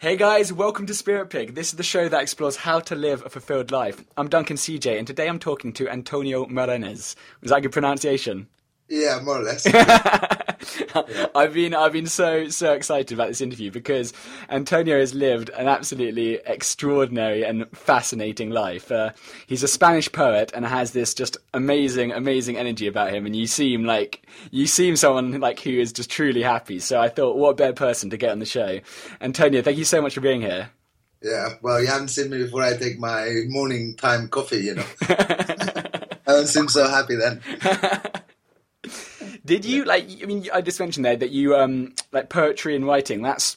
Hey 0.00 0.16
guys, 0.16 0.50
welcome 0.50 0.86
to 0.86 0.94
Spirit 0.94 1.28
Pig. 1.28 1.54
This 1.54 1.68
is 1.68 1.74
the 1.74 1.82
show 1.82 2.08
that 2.08 2.22
explores 2.22 2.56
how 2.56 2.80
to 2.80 2.94
live 2.94 3.22
a 3.26 3.28
fulfilled 3.28 3.70
life. 3.70 4.02
I'm 4.16 4.30
Duncan 4.30 4.56
CJ, 4.56 4.96
and 4.96 5.06
today 5.06 5.28
I'm 5.28 5.38
talking 5.38 5.74
to 5.74 5.90
Antonio 5.90 6.46
Marenes. 6.46 7.16
Was 7.42 7.50
that 7.50 7.58
a 7.58 7.60
good 7.60 7.72
pronunciation? 7.72 8.48
Yeah, 8.88 9.20
more 9.22 9.40
or 9.40 9.42
less. 9.42 9.66
I've 11.34 11.54
been 11.54 11.74
I've 11.74 11.92
been 11.92 12.06
so 12.06 12.48
so 12.48 12.72
excited 12.72 13.12
about 13.12 13.28
this 13.28 13.40
interview 13.40 13.70
because 13.70 14.12
Antonio 14.48 14.98
has 14.98 15.14
lived 15.14 15.50
an 15.50 15.68
absolutely 15.68 16.34
extraordinary 16.46 17.44
and 17.44 17.66
fascinating 17.76 18.50
life. 18.50 18.90
Uh, 18.90 19.10
he's 19.46 19.62
a 19.62 19.68
Spanish 19.68 20.10
poet 20.10 20.52
and 20.54 20.66
has 20.66 20.92
this 20.92 21.14
just 21.14 21.36
amazing 21.54 22.12
amazing 22.12 22.56
energy 22.56 22.86
about 22.86 23.12
him, 23.12 23.26
and 23.26 23.34
you 23.36 23.46
seem 23.46 23.84
like 23.84 24.26
you 24.50 24.66
seem 24.66 24.96
someone 24.96 25.40
like 25.40 25.60
who 25.60 25.70
is 25.70 25.92
just 25.92 26.10
truly 26.10 26.42
happy. 26.42 26.78
So 26.78 27.00
I 27.00 27.08
thought, 27.08 27.36
what 27.36 27.50
a 27.50 27.54
better 27.54 27.72
person 27.72 28.10
to 28.10 28.16
get 28.16 28.30
on 28.30 28.38
the 28.38 28.46
show, 28.46 28.80
Antonio. 29.20 29.62
Thank 29.62 29.78
you 29.78 29.84
so 29.84 30.02
much 30.02 30.14
for 30.14 30.20
being 30.20 30.40
here. 30.40 30.70
Yeah, 31.22 31.54
well, 31.60 31.80
you 31.80 31.86
haven't 31.86 32.08
seen 32.08 32.30
me 32.30 32.38
before 32.38 32.62
I 32.62 32.76
take 32.76 32.98
my 32.98 33.42
morning 33.48 33.94
time 33.96 34.28
coffee, 34.28 34.64
you 34.64 34.74
know. 34.76 34.86
I 36.30 36.32
don't 36.32 36.46
seem 36.46 36.68
so 36.68 36.88
happy 36.88 37.16
then. 37.16 37.42
Did 39.44 39.64
you 39.64 39.84
like? 39.84 40.06
I 40.22 40.26
mean, 40.26 40.48
I 40.52 40.60
just 40.60 40.80
mentioned 40.80 41.04
there 41.04 41.16
that 41.16 41.30
you 41.30 41.56
um 41.56 41.94
like 42.12 42.28
poetry 42.28 42.76
and 42.76 42.86
writing. 42.86 43.22
That's 43.22 43.56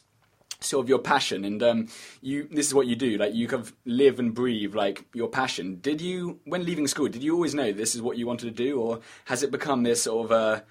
sort 0.60 0.86
of 0.86 0.90
your 0.90 1.00
passion, 1.00 1.44
and 1.44 1.62
um 1.62 1.88
you 2.22 2.48
this 2.52 2.68
is 2.68 2.74
what 2.74 2.88
you 2.88 2.96
do. 2.96 3.18
Like 3.18 3.34
you 3.34 3.48
kind 3.48 3.62
of 3.62 3.74
live 3.86 4.20
and 4.20 4.34
breathe 4.34 4.76
like 4.76 5.05
your 5.14 5.27
passion. 5.27 5.80
Did 5.82 6.02
you 6.02 6.40
when 6.46 6.66
leaving 6.66 6.88
school? 6.88 7.08
Did 7.08 7.24
you 7.24 7.34
always 7.34 7.54
know 7.54 7.72
this 7.72 7.96
is 7.96 8.02
what 8.02 8.18
you 8.18 8.27
wanted 8.27 8.46
to 8.55 8.64
do, 8.64 8.80
or 8.80 9.00
has 9.26 9.44
it 9.44 9.52
become 9.52 9.84
this 9.84 10.04
sort 10.04 10.26
of 10.26 10.32
uh, 10.32 10.62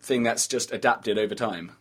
thing 0.00 0.22
that's 0.22 0.48
just 0.48 0.72
adapted 0.72 1.18
over 1.18 1.34
time? 1.34 1.72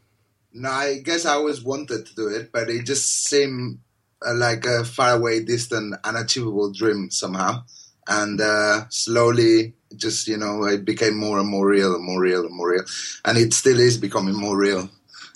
No, 0.54 0.70
I 0.70 1.00
guess 1.00 1.26
I 1.26 1.34
always 1.34 1.64
wanted 1.64 2.06
to 2.06 2.16
do 2.16 2.28
it, 2.28 2.52
but 2.52 2.70
it 2.70 2.86
just 2.86 3.26
seemed 3.26 3.80
uh, 4.26 4.36
like 4.36 4.66
a 4.66 4.84
faraway, 4.84 5.44
distant, 5.44 5.96
unachievable 6.04 6.72
dream 6.72 7.10
somehow. 7.10 7.64
And 8.08 8.40
uh, 8.40 8.86
slowly, 8.90 9.74
just 9.98 10.28
you 10.28 10.38
know, 10.38 10.66
it 10.66 10.86
became 10.86 11.18
more 11.18 11.40
and 11.40 11.48
more 11.48 11.68
real 11.68 11.96
and 11.96 12.04
more 12.04 12.22
real 12.22 12.46
and 12.46 12.56
more 12.56 12.72
real, 12.72 12.84
and 13.26 13.38
it 13.38 13.54
still 13.54 13.80
is 13.80 13.98
becoming 13.98 14.36
more 14.36 14.58
real 14.58 14.90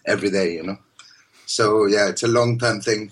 every 0.06 0.30
day, 0.30 0.54
you 0.54 0.64
know. 0.64 0.78
So 1.46 1.86
yeah, 1.86 2.10
it's 2.10 2.24
a 2.24 2.28
long 2.28 2.60
term 2.60 2.82
thing. 2.82 3.12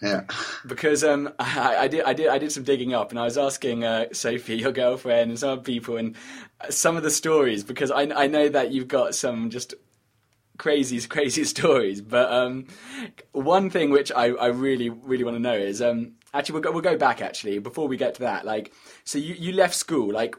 Yeah. 0.00 0.22
Because 0.66 1.02
um, 1.02 1.32
I, 1.40 1.76
I, 1.76 1.88
did, 1.88 2.04
I 2.04 2.12
did, 2.12 2.28
I 2.28 2.38
did 2.38 2.52
some 2.52 2.62
digging 2.62 2.94
up, 2.94 3.10
and 3.10 3.18
I 3.18 3.24
was 3.24 3.36
asking 3.36 3.84
uh, 3.84 4.06
Sophie, 4.12 4.56
your 4.58 4.72
girlfriend, 4.72 5.30
and 5.30 5.38
some 5.38 5.50
other 5.50 5.62
people, 5.62 5.96
and 5.96 6.14
some 6.70 6.96
of 6.96 7.02
the 7.02 7.10
stories. 7.10 7.64
Because 7.64 7.90
I, 7.90 8.02
I 8.02 8.26
know 8.26 8.48
that 8.48 8.70
you've 8.70 8.88
got 8.88 9.14
some 9.14 9.50
just 9.50 9.74
crazy, 10.58 11.00
crazy 11.08 11.44
stories. 11.44 12.00
But 12.00 12.30
um, 12.30 12.66
one 13.32 13.70
thing 13.70 13.90
which 13.90 14.12
I, 14.12 14.26
I 14.26 14.46
really, 14.48 14.90
really 14.90 15.24
want 15.24 15.36
to 15.36 15.40
know 15.40 15.54
is 15.54 15.80
um, 15.80 16.12
actually 16.34 16.54
we'll 16.54 16.62
go, 16.62 16.72
we'll 16.72 16.82
go 16.82 16.96
back 16.96 17.22
actually 17.22 17.58
before 17.58 17.88
we 17.88 17.96
get 17.96 18.14
to 18.14 18.20
that. 18.22 18.44
Like, 18.44 18.72
so 19.04 19.18
you, 19.18 19.34
you 19.34 19.52
left 19.52 19.74
school. 19.74 20.12
Like, 20.12 20.36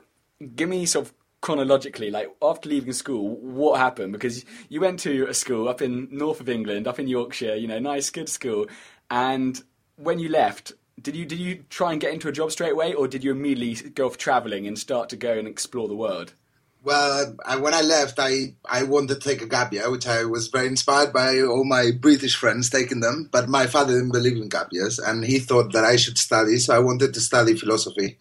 give 0.56 0.70
me 0.70 0.86
sort 0.86 1.08
of 1.08 1.14
chronologically, 1.42 2.12
like 2.12 2.30
after 2.42 2.70
leaving 2.70 2.94
school, 2.94 3.38
what 3.38 3.80
happened? 3.80 4.14
Because 4.14 4.46
you 4.68 4.82
went 4.82 5.00
to 5.02 5.28
a 5.28 5.34
school 5.34 5.70
up 5.70 5.82
in 5.82 6.08
north 6.12 6.40
of 6.40 6.50
England, 6.50 6.88
up 6.88 7.00
in 7.00 7.08
Yorkshire. 7.08 7.56
You 7.56 7.68
know, 7.68 7.80
nice, 7.80 8.10
good 8.10 8.30
school. 8.30 8.68
And 9.10 9.62
when 9.96 10.20
you 10.20 10.30
left, 10.30 10.74
did 11.02 11.16
you 11.16 11.26
did 11.26 11.40
you 11.40 11.64
try 11.70 11.92
and 11.92 12.02
get 12.02 12.14
into 12.14 12.28
a 12.28 12.32
job 12.32 12.52
straight 12.52 12.74
away, 12.74 12.94
or 12.94 13.08
did 13.08 13.24
you 13.24 13.32
immediately 13.32 13.90
go 13.90 14.08
off 14.08 14.18
traveling 14.18 14.68
and 14.68 14.78
start 14.78 15.10
to 15.10 15.16
go 15.16 15.34
and 15.34 15.48
explore 15.48 15.88
the 15.88 15.96
world? 15.96 16.34
Well, 16.82 17.36
I, 17.46 17.58
when 17.58 17.74
I 17.74 17.82
left, 17.82 18.20
I, 18.20 18.56
I 18.64 18.84
wanted 18.84 19.16
to 19.16 19.20
take 19.20 19.42
a 19.42 19.48
gap 19.48 19.74
year, 19.74 19.92
which 19.92 20.08
I 20.08 20.24
was 20.24 20.48
very 20.48 20.68
inspired 20.68 21.12
by 21.12 21.42
all 21.42 21.66
my 21.66 21.92
British 21.92 22.38
friends 22.38 22.70
taking 22.70 23.02
them. 23.02 23.28
But 23.30 23.50
my 23.50 23.68
father 23.68 23.94
didn't 23.94 24.14
believe 24.14 24.38
in 24.38 24.48
gap 24.48 24.70
years, 24.72 24.98
and 24.98 25.26
he 25.26 25.40
thought 25.40 25.74
that 25.74 25.84
I 25.84 25.98
should 25.98 26.18
study. 26.18 26.58
So 26.58 26.74
I 26.74 26.80
wanted 26.80 27.14
to 27.14 27.20
study 27.20 27.54
philosophy. 27.56 28.18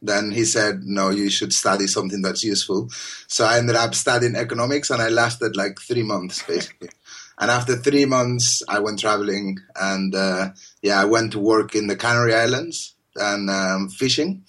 Then 0.00 0.30
he 0.30 0.44
said, 0.44 0.84
"No, 0.84 1.10
you 1.10 1.30
should 1.30 1.52
study 1.52 1.86
something 1.86 2.22
that's 2.22 2.44
useful." 2.44 2.88
So 3.26 3.44
I 3.44 3.58
ended 3.58 3.76
up 3.76 3.94
studying 3.94 4.36
economics, 4.36 4.90
and 4.90 5.02
I 5.02 5.08
lasted 5.08 5.56
like 5.56 5.80
three 5.80 6.04
months 6.04 6.42
basically. 6.42 6.90
and 7.38 7.50
after 7.50 7.76
three 7.76 8.04
months, 8.04 8.62
I 8.68 8.78
went 8.78 9.00
traveling, 9.00 9.58
and 9.74 10.14
uh, 10.14 10.50
yeah, 10.82 11.00
I 11.00 11.04
went 11.04 11.32
to 11.32 11.40
work 11.40 11.74
in 11.74 11.86
the 11.88 11.96
Canary 11.96 12.34
Islands 12.34 12.94
and 13.16 13.50
um, 13.50 13.88
fishing, 13.88 14.44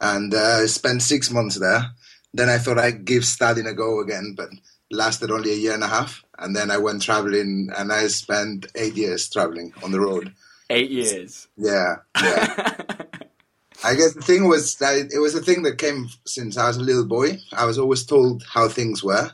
and 0.00 0.34
uh, 0.34 0.66
spent 0.66 1.02
six 1.02 1.30
months 1.30 1.58
there 1.58 1.92
then 2.32 2.48
I 2.48 2.58
thought 2.58 2.78
I'd 2.78 3.04
give 3.04 3.24
studying 3.24 3.66
a 3.66 3.74
go 3.74 4.00
again, 4.00 4.34
but 4.36 4.50
lasted 4.90 5.30
only 5.30 5.52
a 5.52 5.56
year 5.56 5.74
and 5.74 5.84
a 5.84 5.88
half. 5.88 6.24
And 6.38 6.54
then 6.54 6.70
I 6.70 6.78
went 6.78 7.02
traveling, 7.02 7.70
and 7.76 7.92
I 7.92 8.06
spent 8.06 8.66
eight 8.74 8.96
years 8.96 9.28
traveling 9.28 9.72
on 9.82 9.92
the 9.92 10.00
road. 10.00 10.32
Eight 10.68 10.90
years. 10.90 11.48
Yeah, 11.56 11.96
yeah. 12.20 12.74
I 13.82 13.94
guess 13.94 14.14
the 14.14 14.22
thing 14.22 14.48
was 14.48 14.76
that 14.76 15.10
it 15.12 15.18
was 15.18 15.34
a 15.34 15.40
thing 15.40 15.62
that 15.62 15.78
came 15.78 16.08
since 16.26 16.56
I 16.56 16.68
was 16.68 16.76
a 16.76 16.82
little 16.82 17.06
boy. 17.06 17.38
I 17.52 17.64
was 17.64 17.78
always 17.78 18.04
told 18.04 18.42
how 18.42 18.68
things 18.68 19.02
were, 19.02 19.30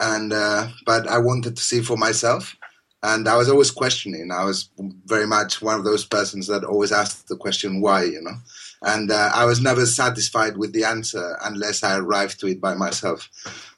and 0.00 0.32
uh, 0.32 0.68
but 0.84 1.08
I 1.08 1.18
wanted 1.18 1.56
to 1.56 1.62
see 1.62 1.80
for 1.80 1.96
myself. 1.96 2.56
And 3.00 3.28
I 3.28 3.36
was 3.36 3.48
always 3.48 3.70
questioning. 3.70 4.32
I 4.32 4.44
was 4.44 4.70
very 5.06 5.26
much 5.26 5.62
one 5.62 5.78
of 5.78 5.84
those 5.84 6.04
persons 6.04 6.48
that 6.48 6.64
always 6.64 6.90
asked 6.90 7.28
the 7.28 7.36
question 7.36 7.80
why, 7.80 8.04
you 8.04 8.20
know 8.20 8.34
and 8.82 9.10
uh, 9.10 9.30
I 9.34 9.44
was 9.44 9.60
never 9.60 9.86
satisfied 9.86 10.56
with 10.56 10.72
the 10.72 10.84
answer 10.84 11.36
unless 11.44 11.82
I 11.82 11.96
arrived 11.98 12.40
to 12.40 12.46
it 12.46 12.60
by 12.60 12.74
myself. 12.74 13.28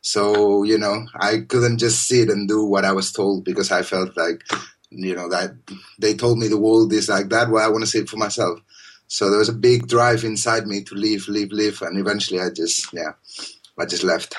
So 0.02 0.62
you 0.62 0.78
know, 0.78 1.06
I 1.18 1.40
couldn't 1.48 1.78
just 1.78 2.06
sit 2.06 2.28
and 2.28 2.48
do 2.48 2.64
what 2.64 2.84
I 2.84 2.92
was 2.92 3.12
told 3.12 3.44
because 3.44 3.70
I 3.70 3.82
felt 3.82 4.16
like 4.16 4.42
you 4.90 5.14
know 5.14 5.28
that 5.28 5.52
they 5.98 6.14
told 6.14 6.38
me 6.38 6.48
the 6.48 6.58
world 6.58 6.92
is 6.92 7.08
like 7.08 7.28
that. 7.30 7.48
Well, 7.48 7.64
I 7.64 7.70
want 7.70 7.82
to 7.84 7.90
see 7.90 8.00
it 8.00 8.08
for 8.08 8.16
myself. 8.16 8.60
So 9.10 9.28
there 9.28 9.40
was 9.40 9.48
a 9.48 9.52
big 9.52 9.88
drive 9.88 10.22
inside 10.22 10.68
me 10.68 10.84
to 10.84 10.94
leave, 10.94 11.26
leave, 11.26 11.50
leave, 11.50 11.82
and 11.82 11.98
eventually 11.98 12.40
I 12.40 12.48
just 12.48 12.92
yeah, 12.92 13.14
I 13.76 13.84
just 13.84 14.04
left. 14.04 14.36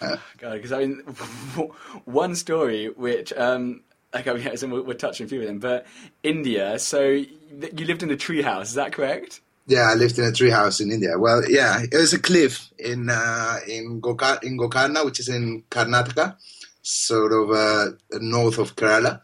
Uh, 0.00 0.18
God, 0.38 0.52
because 0.52 0.70
I 0.70 0.78
mean, 0.78 0.98
one 2.04 2.36
story 2.36 2.90
which 2.90 3.32
um, 3.32 3.82
like 4.14 4.28
I 4.28 4.34
mean, 4.34 4.70
we're, 4.70 4.82
we're 4.82 4.94
touching 4.94 5.26
a 5.26 5.28
few 5.28 5.40
of 5.40 5.48
them, 5.48 5.58
but 5.58 5.84
India. 6.22 6.78
So 6.78 7.08
you 7.08 7.84
lived 7.84 8.04
in 8.04 8.10
a 8.12 8.16
treehouse, 8.16 8.62
is 8.62 8.74
that 8.74 8.92
correct? 8.92 9.40
Yeah, 9.66 9.90
I 9.90 9.94
lived 9.94 10.16
in 10.16 10.26
a 10.26 10.30
treehouse 10.30 10.80
in 10.80 10.92
India. 10.92 11.18
Well, 11.18 11.42
yeah, 11.50 11.82
it 11.82 11.96
was 11.96 12.12
a 12.12 12.20
cliff 12.20 12.70
in 12.78 13.10
uh, 13.10 13.58
in, 13.66 14.00
Gokar- 14.00 14.44
in 14.44 14.58
Gokarna, 14.58 15.04
which 15.04 15.18
is 15.18 15.28
in 15.28 15.64
Karnataka, 15.70 16.36
sort 16.82 17.32
of 17.32 17.50
uh, 17.50 17.96
north 18.20 18.58
of 18.58 18.76
Kerala, 18.76 19.22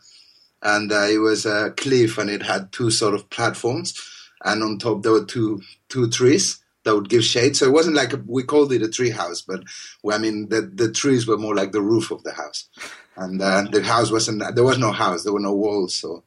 and 0.62 0.90
uh, 0.90 1.06
it 1.08 1.18
was 1.18 1.46
a 1.46 1.70
cliff, 1.76 2.18
and 2.18 2.28
it 2.28 2.42
had 2.42 2.72
two 2.72 2.90
sort 2.90 3.14
of 3.14 3.30
platforms, 3.30 3.94
and 4.44 4.62
on 4.62 4.78
top 4.78 5.02
there 5.02 5.12
were 5.12 5.24
two 5.24 5.62
two 5.88 6.08
trees 6.08 6.62
that 6.84 6.94
would 6.94 7.08
give 7.08 7.24
shade. 7.24 7.56
So 7.56 7.66
it 7.66 7.72
wasn't 7.72 7.96
like 7.96 8.12
a, 8.12 8.22
we 8.26 8.42
called 8.42 8.72
it 8.72 8.82
a 8.82 8.88
tree 8.88 9.10
house, 9.10 9.42
but 9.42 9.62
I 10.10 10.18
mean 10.18 10.48
the 10.48 10.62
the 10.62 10.90
trees 10.90 11.26
were 11.26 11.38
more 11.38 11.54
like 11.54 11.72
the 11.72 11.82
roof 11.82 12.10
of 12.10 12.22
the 12.22 12.32
house, 12.32 12.68
and 13.16 13.40
uh, 13.40 13.62
the 13.70 13.82
house 13.82 14.10
wasn't. 14.10 14.42
There 14.54 14.64
was 14.64 14.78
no 14.78 14.92
house. 14.92 15.24
There 15.24 15.32
were 15.32 15.40
no 15.40 15.54
walls. 15.54 15.94
So 15.94 16.24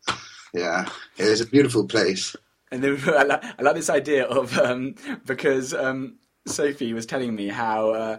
yeah, 0.54 0.90
it 1.18 1.30
was 1.30 1.42
a 1.42 1.46
beautiful 1.46 1.88
place. 1.88 2.36
And 2.72 2.84
then 2.84 3.02
I, 3.08 3.24
like, 3.24 3.44
I 3.60 3.62
like 3.62 3.76
this 3.76 3.90
idea 3.90 4.26
of 4.26 4.58
um, 4.58 4.96
because 5.26 5.74
um, 5.74 6.18
Sophie 6.48 6.94
was 6.94 7.06
telling 7.06 7.36
me 7.36 7.50
how 7.50 7.92
uh, 7.92 8.18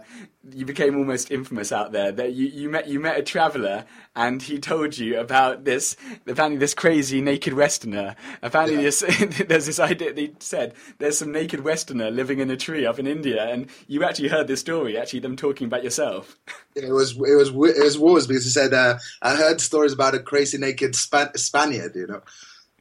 you 0.49 0.65
became 0.65 0.97
almost 0.97 1.29
infamous 1.29 1.73
out 1.73 1.91
there. 1.91 2.11
That 2.11 2.33
you, 2.33 2.47
you 2.47 2.69
met 2.69 2.87
you 2.87 2.99
met 2.99 3.19
a 3.19 3.23
traveller 3.23 3.85
and 4.15 4.41
he 4.41 4.59
told 4.59 4.97
you 4.97 5.19
about 5.19 5.65
this 5.65 5.97
apparently 6.25 6.57
this 6.57 6.73
crazy 6.73 7.21
naked 7.21 7.53
Westerner. 7.53 8.15
Apparently 8.41 8.77
yeah. 8.77 8.83
this 8.83 9.03
there's 9.47 9.65
this 9.65 9.79
idea. 9.79 10.13
They 10.13 10.33
said 10.39 10.73
there's 10.99 11.17
some 11.17 11.33
naked 11.33 11.65
Westerner 11.65 12.11
living 12.11 12.39
in 12.39 12.49
a 12.49 12.57
tree 12.57 12.85
up 12.85 12.97
in 12.97 13.07
India, 13.07 13.43
and 13.43 13.67
you 13.87 14.03
actually 14.03 14.29
heard 14.29 14.47
this 14.47 14.61
story. 14.61 14.97
Actually, 14.97 15.19
them 15.19 15.35
talking 15.35 15.67
about 15.67 15.83
yourself. 15.83 16.37
It 16.75 16.91
was 16.91 17.11
it 17.11 17.35
was 17.35 17.49
it 17.49 17.83
was 17.83 17.99
wars 17.99 18.25
because 18.25 18.45
he 18.45 18.49
said 18.49 18.73
uh, 18.73 18.97
I 19.21 19.35
heard 19.35 19.61
stories 19.61 19.93
about 19.93 20.15
a 20.15 20.19
crazy 20.19 20.57
naked 20.57 20.95
Span- 20.95 21.37
Spaniard. 21.37 21.95
You 21.95 22.07
know 22.07 22.23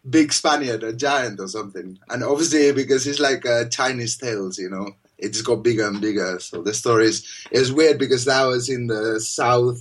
big 0.09 0.33
Spaniard, 0.33 0.83
a 0.83 0.93
giant 0.93 1.39
or 1.41 1.47
something. 1.47 1.99
And 2.09 2.25
obviously, 2.25 2.73
because 2.73 3.07
it's 3.07 3.21
like 3.21 3.47
uh, 3.47 3.67
Chinese 3.67 4.17
tales, 4.17 4.59
you 4.59 4.71
know, 4.71 4.97
it 5.23 5.33
just 5.33 5.47
got 5.47 5.63
bigger 5.63 5.87
and 5.87 6.01
bigger. 6.01 6.39
So 6.41 6.63
the 6.63 6.75
story 6.75 7.07
is 7.07 7.47
is 7.51 7.73
weird 7.73 7.99
because 7.99 8.25
that 8.25 8.45
was 8.45 8.69
in 8.69 8.89
the 8.89 9.21
south 9.21 9.81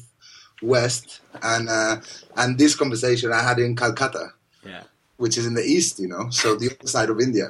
west, 0.62 1.22
and 1.42 1.68
uh, 1.68 1.98
and 2.38 2.58
this 2.58 2.76
conversation 2.76 3.34
I 3.34 3.42
had 3.42 3.60
in 3.60 3.76
Calcutta, 3.76 4.28
yeah, 4.66 4.84
which 5.18 5.38
is 5.38 5.46
in 5.46 5.56
the 5.56 5.64
east, 5.64 6.00
you 6.00 6.08
know, 6.08 6.30
so 6.30 6.56
the 6.56 6.72
other 6.72 6.88
side 6.88 7.10
of 7.10 7.20
India. 7.20 7.50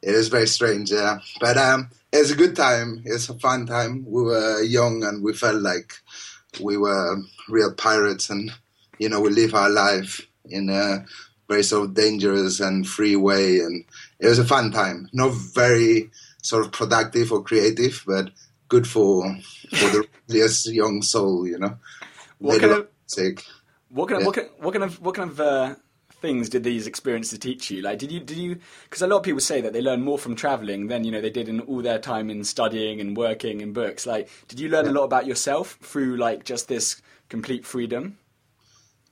It 0.00 0.14
is 0.14 0.28
very 0.28 0.46
strange, 0.46 0.92
yeah. 0.92 1.18
But 1.40 1.56
um, 1.56 1.90
it 2.12 2.18
was 2.18 2.30
a 2.30 2.36
good 2.36 2.54
time. 2.54 3.02
It's 3.04 3.28
a 3.28 3.38
fun 3.38 3.66
time. 3.66 4.04
We 4.06 4.22
were 4.22 4.62
young 4.62 5.02
and 5.02 5.24
we 5.24 5.32
felt 5.32 5.60
like 5.60 5.92
we 6.60 6.76
were 6.76 7.16
real 7.48 7.72
pirates, 7.72 8.30
and 8.30 8.52
you 8.98 9.08
know, 9.08 9.20
we 9.20 9.30
live 9.30 9.54
our 9.54 9.70
life 9.70 10.26
in 10.50 10.70
a 10.70 11.04
very 11.48 11.62
sort 11.62 11.88
of 11.88 11.94
dangerous 11.94 12.60
and 12.60 12.86
free 12.86 13.16
way, 13.16 13.60
and 13.60 13.84
it 14.20 14.26
was 14.26 14.38
a 14.38 14.44
fun 14.44 14.70
time. 14.70 15.08
Not 15.12 15.32
very 15.32 16.10
sort 16.42 16.64
of 16.64 16.72
productive 16.72 17.32
or 17.32 17.42
creative, 17.42 18.02
but 18.06 18.30
good 18.68 18.86
for 18.86 19.36
for 19.70 19.88
the 19.88 20.08
rebellious 20.28 20.66
young 20.66 21.02
soul, 21.02 21.46
you 21.46 21.58
know. 21.58 21.76
What 22.38 22.60
kind 22.60 22.72
of, 22.72 22.88
what 23.88 24.08
kind 24.08 24.18
of, 24.18 24.22
yeah. 24.22 24.26
what 24.26 24.34
kind, 24.34 24.48
what 24.58 24.72
kind 24.72 24.84
of 24.84 25.00
what 25.00 25.14
kind 25.14 25.30
of 25.30 25.40
uh, 25.40 25.74
things 26.20 26.48
did 26.48 26.64
these 26.64 26.86
experiences 26.86 27.38
teach 27.38 27.70
you? 27.70 27.82
Like, 27.82 27.98
did 27.98 28.12
you 28.12 28.20
did 28.20 28.36
you? 28.36 28.58
Because 28.84 29.02
a 29.02 29.06
lot 29.06 29.18
of 29.18 29.22
people 29.22 29.40
say 29.40 29.60
that 29.60 29.72
they 29.72 29.80
learn 29.80 30.02
more 30.02 30.18
from 30.18 30.36
traveling 30.36 30.88
than 30.88 31.04
you 31.04 31.10
know 31.10 31.20
they 31.20 31.30
did 31.30 31.48
in 31.48 31.60
all 31.60 31.82
their 31.82 31.98
time 31.98 32.30
in 32.30 32.44
studying 32.44 33.00
and 33.00 33.16
working 33.16 33.60
in 33.60 33.72
books. 33.72 34.06
Like, 34.06 34.28
did 34.48 34.60
you 34.60 34.68
learn 34.68 34.86
a 34.86 34.92
lot 34.92 35.04
about 35.04 35.26
yourself 35.26 35.78
through 35.82 36.16
like 36.16 36.44
just 36.44 36.68
this 36.68 37.00
complete 37.28 37.66
freedom? 37.66 38.18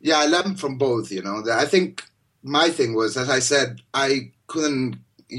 Yeah, 0.00 0.18
I 0.18 0.26
learned 0.26 0.60
from 0.60 0.78
both. 0.78 1.10
You 1.10 1.22
know, 1.22 1.42
I 1.50 1.64
think 1.64 2.04
my 2.42 2.70
thing 2.70 2.94
was, 2.94 3.16
as 3.16 3.30
I 3.30 3.40
said, 3.40 3.80
I 3.94 4.32
couldn't 4.46 4.96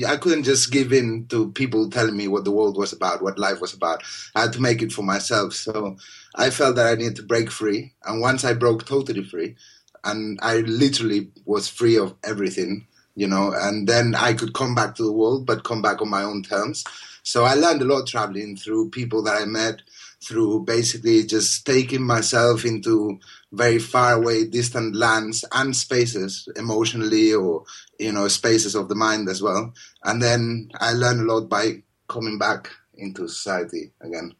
I 0.08 0.18
couldn't 0.18 0.44
just 0.44 0.72
give 0.72 0.92
in 0.92 1.28
to 1.28 1.52
people 1.52 1.90
telling 1.90 2.18
me 2.18 2.28
what 2.28 2.44
the 2.44 2.52
world 2.52 2.78
was 2.78 2.92
about, 2.92 3.22
what 3.22 3.40
life 3.40 3.62
was 3.62 3.74
about. 3.74 4.04
I 4.36 4.42
had 4.42 4.54
to 4.54 4.62
make 4.62 4.82
it 4.82 4.92
for 4.92 5.02
myself. 5.02 5.54
So 5.54 5.98
I 6.36 6.50
felt 6.50 6.76
that 6.76 6.88
I 6.88 6.96
needed 6.96 7.16
to 7.18 7.24
break 7.24 7.50
free. 7.50 7.94
And 8.06 8.20
once 8.20 8.44
I 8.44 8.54
broke 8.54 8.86
totally 8.86 9.24
free, 9.24 9.56
and 10.04 10.40
I 10.42 10.58
literally 10.58 11.30
was 11.46 11.68
free 11.68 11.98
of 11.98 12.16
everything, 12.24 12.88
you 13.16 13.28
know, 13.28 13.52
and 13.54 13.88
then 13.88 14.16
I 14.16 14.34
could 14.34 14.54
come 14.54 14.76
back 14.76 14.96
to 14.96 15.04
the 15.04 15.12
world, 15.12 15.46
but 15.46 15.64
come 15.64 15.82
back 15.82 16.02
on 16.02 16.10
my 16.10 16.24
own 16.24 16.44
terms. 16.44 16.84
So 17.24 17.44
I 17.44 17.56
learned 17.56 17.82
a 17.82 17.86
lot 17.86 18.08
traveling 18.08 18.56
through 18.56 18.92
people 18.92 19.22
that 19.24 19.42
I 19.42 19.46
met, 19.46 19.82
through 20.24 20.64
basically 20.64 21.24
just 21.24 21.66
taking 21.66 22.04
myself 22.04 22.66
into 22.66 23.20
very 23.52 23.80
far 23.80 24.14
away, 24.14 24.46
distant 24.46 24.96
lands 24.96 25.46
and 25.54 25.76
spaces, 25.76 26.48
emotionally 26.56 27.34
or 27.34 27.64
you 28.00 28.12
know 28.12 28.28
spaces 28.28 28.76
of 28.76 28.90
the 28.90 28.96
mind 28.96 29.30
as 29.30 29.42
well. 29.42 29.74
And 30.04 30.22
then 30.22 30.70
I 30.80 30.94
learned 30.94 31.22
a 31.22 31.34
lot 31.34 31.50
by 31.50 31.84
coming 32.08 32.38
back 32.38 32.70
into 32.96 33.28
society 33.28 33.92
again, 34.02 34.34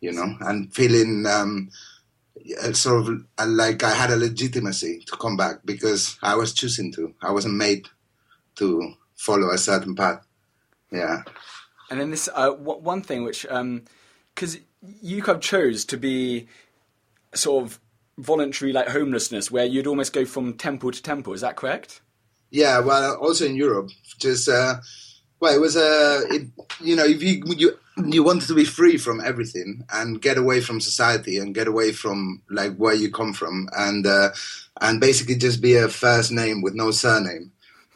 you 0.00 0.12
know, 0.12 0.36
and 0.40 0.72
feeling 0.72 1.26
um, 1.26 1.70
sort 2.72 3.08
of 3.08 3.24
like 3.46 3.82
I 3.82 3.90
had 3.90 4.10
a 4.10 4.16
legitimacy 4.16 5.04
to 5.06 5.16
come 5.16 5.36
back 5.36 5.60
because 5.64 6.16
I 6.22 6.34
was 6.36 6.52
choosing 6.52 6.92
to. 6.92 7.14
I 7.20 7.32
wasn't 7.32 7.54
made 7.54 7.88
to 8.56 8.94
follow 9.16 9.50
a 9.50 9.58
certain 9.58 9.94
path. 9.94 10.26
Yeah. 10.90 11.22
And 11.90 12.00
then 12.00 12.10
this 12.10 12.28
uh, 12.32 12.50
one 12.50 13.02
thing 13.02 13.24
which 13.24 13.42
because 13.42 13.60
um, 13.60 13.82
you 14.54 14.60
kind 15.22 15.36
of 15.36 15.40
chose 15.40 15.84
to 15.86 15.96
be 15.96 16.46
sort 17.34 17.64
of 17.64 17.80
voluntary 18.18 18.72
like 18.72 18.88
homelessness 18.88 19.50
where 19.50 19.64
you'd 19.64 19.86
almost 19.86 20.12
go 20.12 20.24
from 20.24 20.54
temple 20.54 20.90
to 20.90 21.02
temple. 21.02 21.32
Is 21.32 21.40
that 21.40 21.56
correct? 21.56 22.00
Yeah 22.50 22.80
well 22.80 23.16
also 23.16 23.44
in 23.44 23.56
europe 23.56 23.90
just 24.18 24.48
uh, 24.48 24.76
well 25.40 25.54
it 25.54 25.60
was 25.60 25.76
a 25.76 25.80
uh, 25.80 26.38
you 26.80 26.96
know 26.96 27.04
if 27.04 27.22
you 27.22 27.42
you 27.56 27.78
you 28.06 28.22
wanted 28.22 28.46
to 28.46 28.54
be 28.54 28.64
free 28.64 28.96
from 28.96 29.20
everything 29.20 29.84
and 29.92 30.22
get 30.22 30.38
away 30.38 30.60
from 30.60 30.80
society 30.80 31.38
and 31.38 31.54
get 31.54 31.68
away 31.68 31.92
from 31.92 32.42
like 32.50 32.76
where 32.76 32.94
you 32.94 33.10
come 33.10 33.32
from 33.32 33.68
and 33.76 34.06
uh, 34.06 34.30
and 34.80 35.00
basically 35.00 35.34
just 35.34 35.60
be 35.60 35.74
a 35.74 35.88
first 35.88 36.30
name 36.30 36.62
with 36.62 36.74
no 36.74 36.90
surname. 36.90 37.52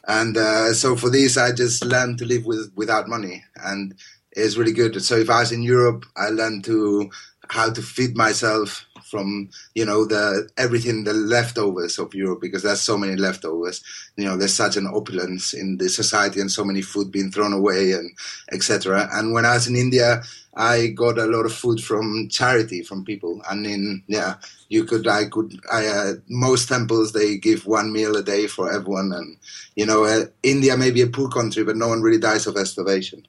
And 0.08 0.36
uh, 0.36 0.72
so 0.72 0.96
for 0.96 1.10
this 1.10 1.36
i 1.36 1.52
just 1.52 1.84
learned 1.84 2.18
to 2.18 2.24
live 2.24 2.44
with 2.44 2.72
without 2.74 3.08
money. 3.08 3.44
And 3.56 3.94
it's 4.32 4.56
really 4.56 4.72
good 4.72 5.02
so 5.02 5.16
if 5.16 5.30
i 5.30 5.40
was 5.40 5.52
in 5.52 5.62
europe 5.62 6.04
i 6.16 6.28
learned 6.28 6.64
to 6.64 7.10
how 7.48 7.70
to 7.70 7.82
feed 7.82 8.16
myself 8.16 8.86
from 9.12 9.50
you 9.74 9.84
know 9.84 10.06
the 10.06 10.48
everything 10.56 11.04
the 11.04 11.12
leftovers 11.12 11.98
of 11.98 12.14
Europe 12.14 12.40
because 12.40 12.62
there's 12.62 12.80
so 12.80 12.96
many 12.96 13.14
leftovers. 13.14 13.84
You 14.16 14.24
know, 14.24 14.36
there's 14.38 14.54
such 14.54 14.76
an 14.78 14.86
opulence 14.86 15.52
in 15.52 15.76
the 15.76 15.90
society 15.90 16.40
and 16.40 16.50
so 16.50 16.64
many 16.64 16.80
food 16.80 17.12
being 17.12 17.30
thrown 17.30 17.52
away 17.52 17.92
and 17.92 18.10
etc. 18.50 19.08
And 19.12 19.34
when 19.34 19.44
I 19.44 19.52
was 19.54 19.68
in 19.68 19.76
India, 19.76 20.22
I 20.56 20.88
got 20.88 21.18
a 21.18 21.26
lot 21.26 21.44
of 21.44 21.52
food 21.52 21.80
from 21.80 22.28
charity 22.30 22.82
from 22.82 23.04
people. 23.04 23.42
And 23.50 23.66
in 23.66 24.02
yeah, 24.06 24.36
you 24.70 24.84
could 24.84 25.06
I 25.06 25.26
could 25.26 25.60
I 25.70 25.86
uh, 25.86 26.12
most 26.28 26.68
temples 26.68 27.12
they 27.12 27.36
give 27.36 27.66
one 27.66 27.92
meal 27.92 28.16
a 28.16 28.22
day 28.22 28.46
for 28.46 28.72
everyone. 28.72 29.12
And 29.12 29.36
you 29.76 29.84
know, 29.84 30.04
uh, 30.04 30.24
India 30.42 30.74
may 30.78 30.90
be 30.90 31.02
a 31.02 31.06
poor 31.06 31.28
country, 31.28 31.64
but 31.64 31.76
no 31.76 31.88
one 31.88 32.00
really 32.00 32.18
dies 32.18 32.46
of 32.46 32.56
starvation. 32.66 33.26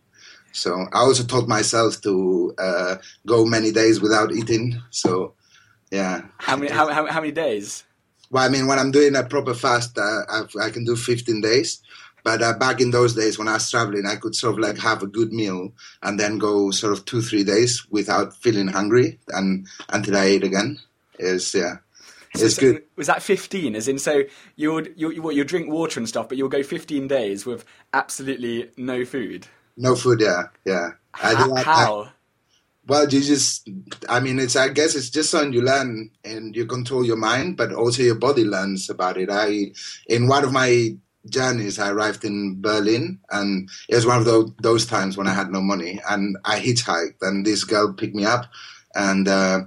So 0.53 0.87
I 0.93 0.99
also 0.99 1.23
taught 1.23 1.47
myself 1.47 2.01
to 2.01 2.55
uh, 2.57 2.95
go 3.27 3.43
many 3.45 3.71
days 3.71 3.99
without 3.99 4.31
eating. 4.31 4.81
So 4.91 5.33
yeah. 5.91 6.21
How 6.37 6.55
many? 6.55 6.71
How, 6.71 6.87
how, 6.87 7.05
how 7.07 7.21
many 7.21 7.33
days? 7.33 7.83
Well, 8.31 8.43
I 8.43 8.49
mean, 8.49 8.65
when 8.65 8.79
I'm 8.79 8.91
doing 8.91 9.15
a 9.15 9.23
proper 9.23 9.53
fast, 9.53 9.97
uh, 9.97 10.23
i 10.59 10.69
can 10.71 10.85
do 10.85 10.95
15 10.95 11.41
days. 11.41 11.81
But 12.23 12.41
uh, 12.41 12.53
back 12.57 12.81
in 12.81 12.91
those 12.91 13.13
days 13.13 13.37
when 13.37 13.47
I 13.47 13.53
was 13.53 13.69
traveling, 13.69 14.05
I 14.05 14.15
could 14.15 14.33
sort 14.33 14.53
of 14.53 14.59
like 14.59 14.77
have 14.79 15.03
a 15.03 15.07
good 15.07 15.33
meal 15.33 15.73
and 16.01 16.19
then 16.19 16.39
go 16.39 16.71
sort 16.71 16.93
of 16.93 17.05
two, 17.05 17.21
three 17.21 17.43
days 17.43 17.85
without 17.91 18.33
feeling 18.37 18.69
hungry 18.69 19.19
and 19.27 19.67
until 19.89 20.17
I 20.17 20.25
ate 20.25 20.43
again. 20.43 20.79
Is 21.19 21.53
yeah. 21.53 21.77
So, 22.35 22.45
it's 22.45 22.57
good. 22.57 22.83
Was 22.95 23.07
that 23.07 23.21
15? 23.21 23.75
As 23.75 23.87
in, 23.87 23.99
so 23.99 24.23
you 24.55 24.73
would 24.73 24.93
you 24.95 25.11
you, 25.11 25.31
you 25.31 25.43
drink 25.43 25.69
water 25.69 25.99
and 25.99 26.09
stuff, 26.09 26.29
but 26.29 26.37
you'll 26.37 26.49
go 26.49 26.63
15 26.63 27.07
days 27.07 27.45
with 27.45 27.65
absolutely 27.93 28.71
no 28.77 29.05
food. 29.05 29.45
No 29.77 29.95
food, 29.95 30.21
yeah, 30.21 30.43
yeah. 30.65 30.91
How? 31.11 31.53
I, 31.53 31.63
how? 31.63 32.09
Well, 32.85 33.07
you 33.07 33.21
just, 33.21 33.69
I 34.09 34.19
mean, 34.19 34.39
it's, 34.39 34.55
I 34.55 34.67
guess 34.67 34.93
it's 34.93 35.09
just 35.09 35.31
something 35.31 35.53
you 35.53 35.61
learn 35.61 36.11
and 36.25 36.53
you 36.55 36.65
control 36.65 37.05
your 37.05 37.15
mind, 37.15 37.55
but 37.55 37.71
also 37.71 38.03
your 38.03 38.15
body 38.15 38.43
learns 38.43 38.89
about 38.89 39.17
it. 39.17 39.29
I, 39.31 39.71
in 40.07 40.27
one 40.27 40.43
of 40.43 40.51
my 40.51 40.97
journeys, 41.29 41.79
I 41.79 41.91
arrived 41.91 42.25
in 42.25 42.61
Berlin 42.61 43.19
and 43.31 43.69
it 43.87 43.95
was 43.95 44.05
one 44.05 44.17
of 44.17 44.25
those, 44.25 44.51
those 44.61 44.85
times 44.85 45.15
when 45.15 45.27
I 45.27 45.33
had 45.33 45.49
no 45.49 45.61
money 45.61 46.01
and 46.09 46.37
I 46.43 46.59
hitchhiked 46.59 47.21
and 47.21 47.45
this 47.45 47.63
girl 47.63 47.93
picked 47.93 48.15
me 48.15 48.25
up 48.25 48.47
and, 48.95 49.29
uh, 49.29 49.61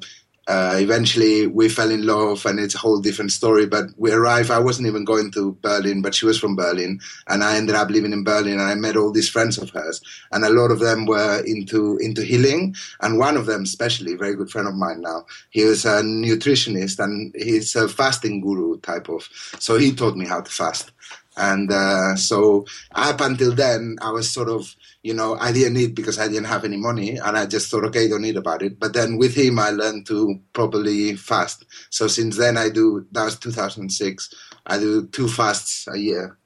uh, 0.46 0.76
eventually 0.78 1.46
we 1.46 1.68
fell 1.68 1.90
in 1.90 2.06
love 2.06 2.46
and 2.46 2.60
it's 2.60 2.74
a 2.74 2.78
whole 2.78 3.00
different 3.00 3.32
story 3.32 3.66
but 3.66 3.86
we 3.96 4.12
arrived. 4.12 4.50
I 4.50 4.58
wasn't 4.58 4.86
even 4.86 5.04
going 5.04 5.30
to 5.32 5.52
berlin 5.62 6.02
but 6.02 6.14
she 6.14 6.26
was 6.26 6.38
from 6.38 6.56
berlin 6.56 7.00
and 7.28 7.42
i 7.42 7.56
ended 7.56 7.74
up 7.74 7.90
living 7.90 8.12
in 8.12 8.24
berlin 8.24 8.54
and 8.54 8.62
i 8.62 8.74
met 8.74 8.96
all 8.96 9.10
these 9.10 9.28
friends 9.28 9.58
of 9.58 9.70
hers 9.70 10.00
and 10.32 10.44
a 10.44 10.50
lot 10.50 10.70
of 10.70 10.78
them 10.78 11.06
were 11.06 11.42
into 11.46 11.96
into 11.98 12.22
healing 12.22 12.74
and 13.00 13.18
one 13.18 13.36
of 13.36 13.46
them 13.46 13.62
especially 13.62 14.14
a 14.14 14.16
very 14.16 14.34
good 14.34 14.50
friend 14.50 14.68
of 14.68 14.74
mine 14.74 15.00
now 15.00 15.24
he 15.50 15.64
was 15.64 15.84
a 15.84 16.02
nutritionist 16.02 17.02
and 17.02 17.34
he's 17.36 17.74
a 17.76 17.88
fasting 17.88 18.40
guru 18.40 18.78
type 18.80 19.08
of 19.08 19.28
so 19.58 19.76
he 19.76 19.92
taught 19.92 20.16
me 20.16 20.26
how 20.26 20.40
to 20.40 20.50
fast 20.50 20.92
and 21.36 21.70
uh, 21.70 22.16
so 22.16 22.64
up 22.94 23.20
until 23.20 23.52
then 23.54 23.96
i 24.00 24.10
was 24.10 24.30
sort 24.30 24.48
of 24.48 24.74
you 25.06 25.14
know, 25.14 25.36
I 25.38 25.52
didn't 25.52 25.76
eat 25.76 25.94
because 25.94 26.18
I 26.18 26.26
didn't 26.26 26.46
have 26.46 26.64
any 26.64 26.76
money, 26.76 27.16
and 27.16 27.38
I 27.38 27.46
just 27.46 27.70
thought, 27.70 27.84
okay, 27.84 28.08
don't 28.08 28.24
eat 28.24 28.36
about 28.36 28.60
it. 28.62 28.80
But 28.80 28.92
then 28.92 29.18
with 29.18 29.36
him, 29.36 29.56
I 29.60 29.70
learned 29.70 30.04
to 30.06 30.40
properly 30.52 31.14
fast. 31.14 31.64
So 31.90 32.08
since 32.08 32.36
then, 32.36 32.56
I 32.56 32.70
do. 32.70 33.06
That 33.12 33.26
was 33.26 33.38
2006. 33.38 34.34
I 34.66 34.78
do 34.78 35.06
two 35.06 35.28
fasts 35.28 35.86
a 35.86 35.96
year, 35.96 36.36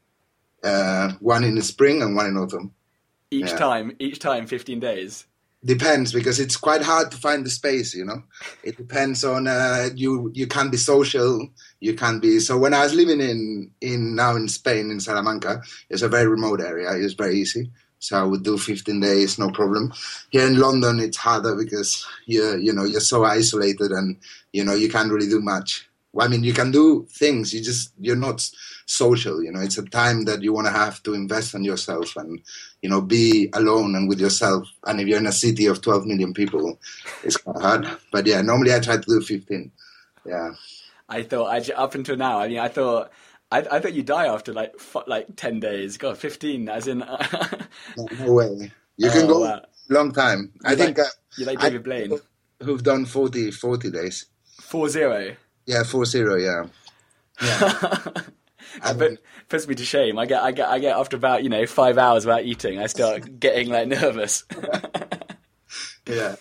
uh, 0.62 1.12
one 1.20 1.42
in 1.42 1.54
the 1.54 1.62
spring 1.62 2.02
and 2.02 2.14
one 2.14 2.26
in 2.26 2.36
autumn. 2.36 2.74
Each 3.30 3.48
yeah. 3.48 3.56
time, 3.56 3.96
each 3.98 4.18
time, 4.18 4.46
15 4.46 4.78
days. 4.78 5.24
Depends 5.62 6.12
because 6.12 6.40
it's 6.40 6.56
quite 6.56 6.80
hard 6.80 7.10
to 7.10 7.18
find 7.18 7.44
the 7.44 7.50
space. 7.50 7.94
You 7.94 8.06
know, 8.06 8.22
it 8.64 8.78
depends 8.78 9.24
on 9.24 9.46
uh, 9.46 9.90
you. 9.94 10.30
You 10.34 10.46
can 10.46 10.70
be 10.70 10.78
social. 10.78 11.48
You 11.80 11.94
can 11.94 12.18
be. 12.18 12.40
So 12.40 12.56
when 12.56 12.72
I 12.72 12.82
was 12.82 12.94
living 12.94 13.20
in 13.20 13.70
in 13.82 14.14
now 14.14 14.36
in 14.36 14.48
Spain 14.48 14.90
in 14.90 15.00
Salamanca, 15.00 15.62
it's 15.90 16.02
a 16.02 16.08
very 16.08 16.26
remote 16.26 16.62
area. 16.62 16.90
It's 16.92 17.12
very 17.12 17.36
easy 17.36 17.70
so 18.00 18.18
I 18.18 18.24
would 18.24 18.42
do 18.42 18.56
15 18.56 18.98
days, 18.98 19.38
no 19.38 19.50
problem. 19.50 19.92
Here 20.30 20.46
in 20.46 20.58
London, 20.58 20.98
it's 20.98 21.18
harder 21.18 21.54
because 21.54 22.06
you're, 22.24 22.58
you 22.58 22.72
know, 22.72 22.84
you're 22.84 22.98
so 22.98 23.24
isolated 23.24 23.92
and, 23.92 24.16
you 24.52 24.64
know, 24.64 24.74
you 24.74 24.88
can't 24.88 25.12
really 25.12 25.28
do 25.28 25.40
much. 25.40 25.86
I 26.18 26.28
mean, 26.28 26.42
you 26.42 26.52
can 26.52 26.70
do 26.70 27.06
things. 27.10 27.54
You 27.54 27.62
just, 27.62 27.92
you're 27.98 28.16
not 28.16 28.48
social, 28.86 29.42
you 29.42 29.52
know, 29.52 29.60
it's 29.60 29.78
a 29.78 29.82
time 29.82 30.24
that 30.24 30.42
you 30.42 30.52
want 30.52 30.66
to 30.66 30.72
have 30.72 31.02
to 31.04 31.14
invest 31.14 31.54
in 31.54 31.62
yourself 31.62 32.16
and, 32.16 32.40
you 32.82 32.88
know, 32.88 33.00
be 33.00 33.48
alone 33.52 33.94
and 33.94 34.08
with 34.08 34.20
yourself. 34.20 34.66
And 34.86 35.00
if 35.00 35.06
you're 35.06 35.18
in 35.18 35.26
a 35.26 35.32
city 35.32 35.66
of 35.66 35.80
12 35.80 36.06
million 36.06 36.34
people, 36.34 36.80
it's 37.22 37.36
quite 37.36 37.62
hard. 37.62 37.88
But 38.10 38.26
yeah, 38.26 38.42
normally 38.42 38.74
I 38.74 38.80
try 38.80 38.96
to 38.96 39.02
do 39.02 39.20
15. 39.20 39.70
Yeah. 40.26 40.50
I 41.08 41.22
thought, 41.22 41.46
I, 41.46 41.72
up 41.74 41.94
until 41.94 42.16
now, 42.16 42.40
I 42.40 42.48
mean, 42.48 42.58
I 42.58 42.68
thought, 42.68 43.12
I, 43.52 43.58
I 43.70 43.80
thought 43.80 43.94
you 43.94 44.02
die 44.02 44.26
after 44.26 44.52
like 44.52 44.74
f- 44.78 45.08
like 45.08 45.34
ten 45.34 45.58
days. 45.58 45.96
God, 45.98 46.16
fifteen, 46.16 46.68
as 46.68 46.86
in. 46.86 46.98
no, 47.96 48.06
no, 48.20 48.32
way. 48.32 48.70
You 48.96 49.10
can 49.10 49.22
oh, 49.22 49.26
go 49.26 49.40
wow. 49.40 49.62
long 49.88 50.12
time. 50.12 50.52
You're 50.62 50.72
I 50.72 50.76
think 50.76 50.98
like, 50.98 51.06
uh, 51.06 51.10
you 51.36 51.46
like 51.46 51.58
David 51.58 51.82
Blaine, 51.82 52.12
who've 52.62 52.82
done 52.82 53.06
40, 53.06 53.50
40 53.50 53.90
days. 53.90 54.26
Four 54.60 54.88
zero. 54.88 55.34
Yeah, 55.70 55.84
four 55.84 56.04
zero. 56.04 56.34
Yeah. 56.34 56.66
Yeah. 57.40 58.12
but 58.96 59.18
puts 59.48 59.68
me 59.68 59.76
to 59.76 59.84
shame. 59.84 60.18
I 60.18 60.26
get, 60.26 60.42
I 60.42 60.50
get, 60.50 60.68
I 60.68 60.80
get 60.80 60.96
after 60.96 61.16
about 61.16 61.44
you 61.44 61.48
know 61.48 61.64
five 61.64 61.96
hours 61.96 62.26
without 62.26 62.44
eating, 62.44 62.80
I 62.80 62.86
start 62.86 63.38
getting 63.40 63.68
like 63.68 63.86
nervous. 63.86 64.42
yeah. 66.08 66.34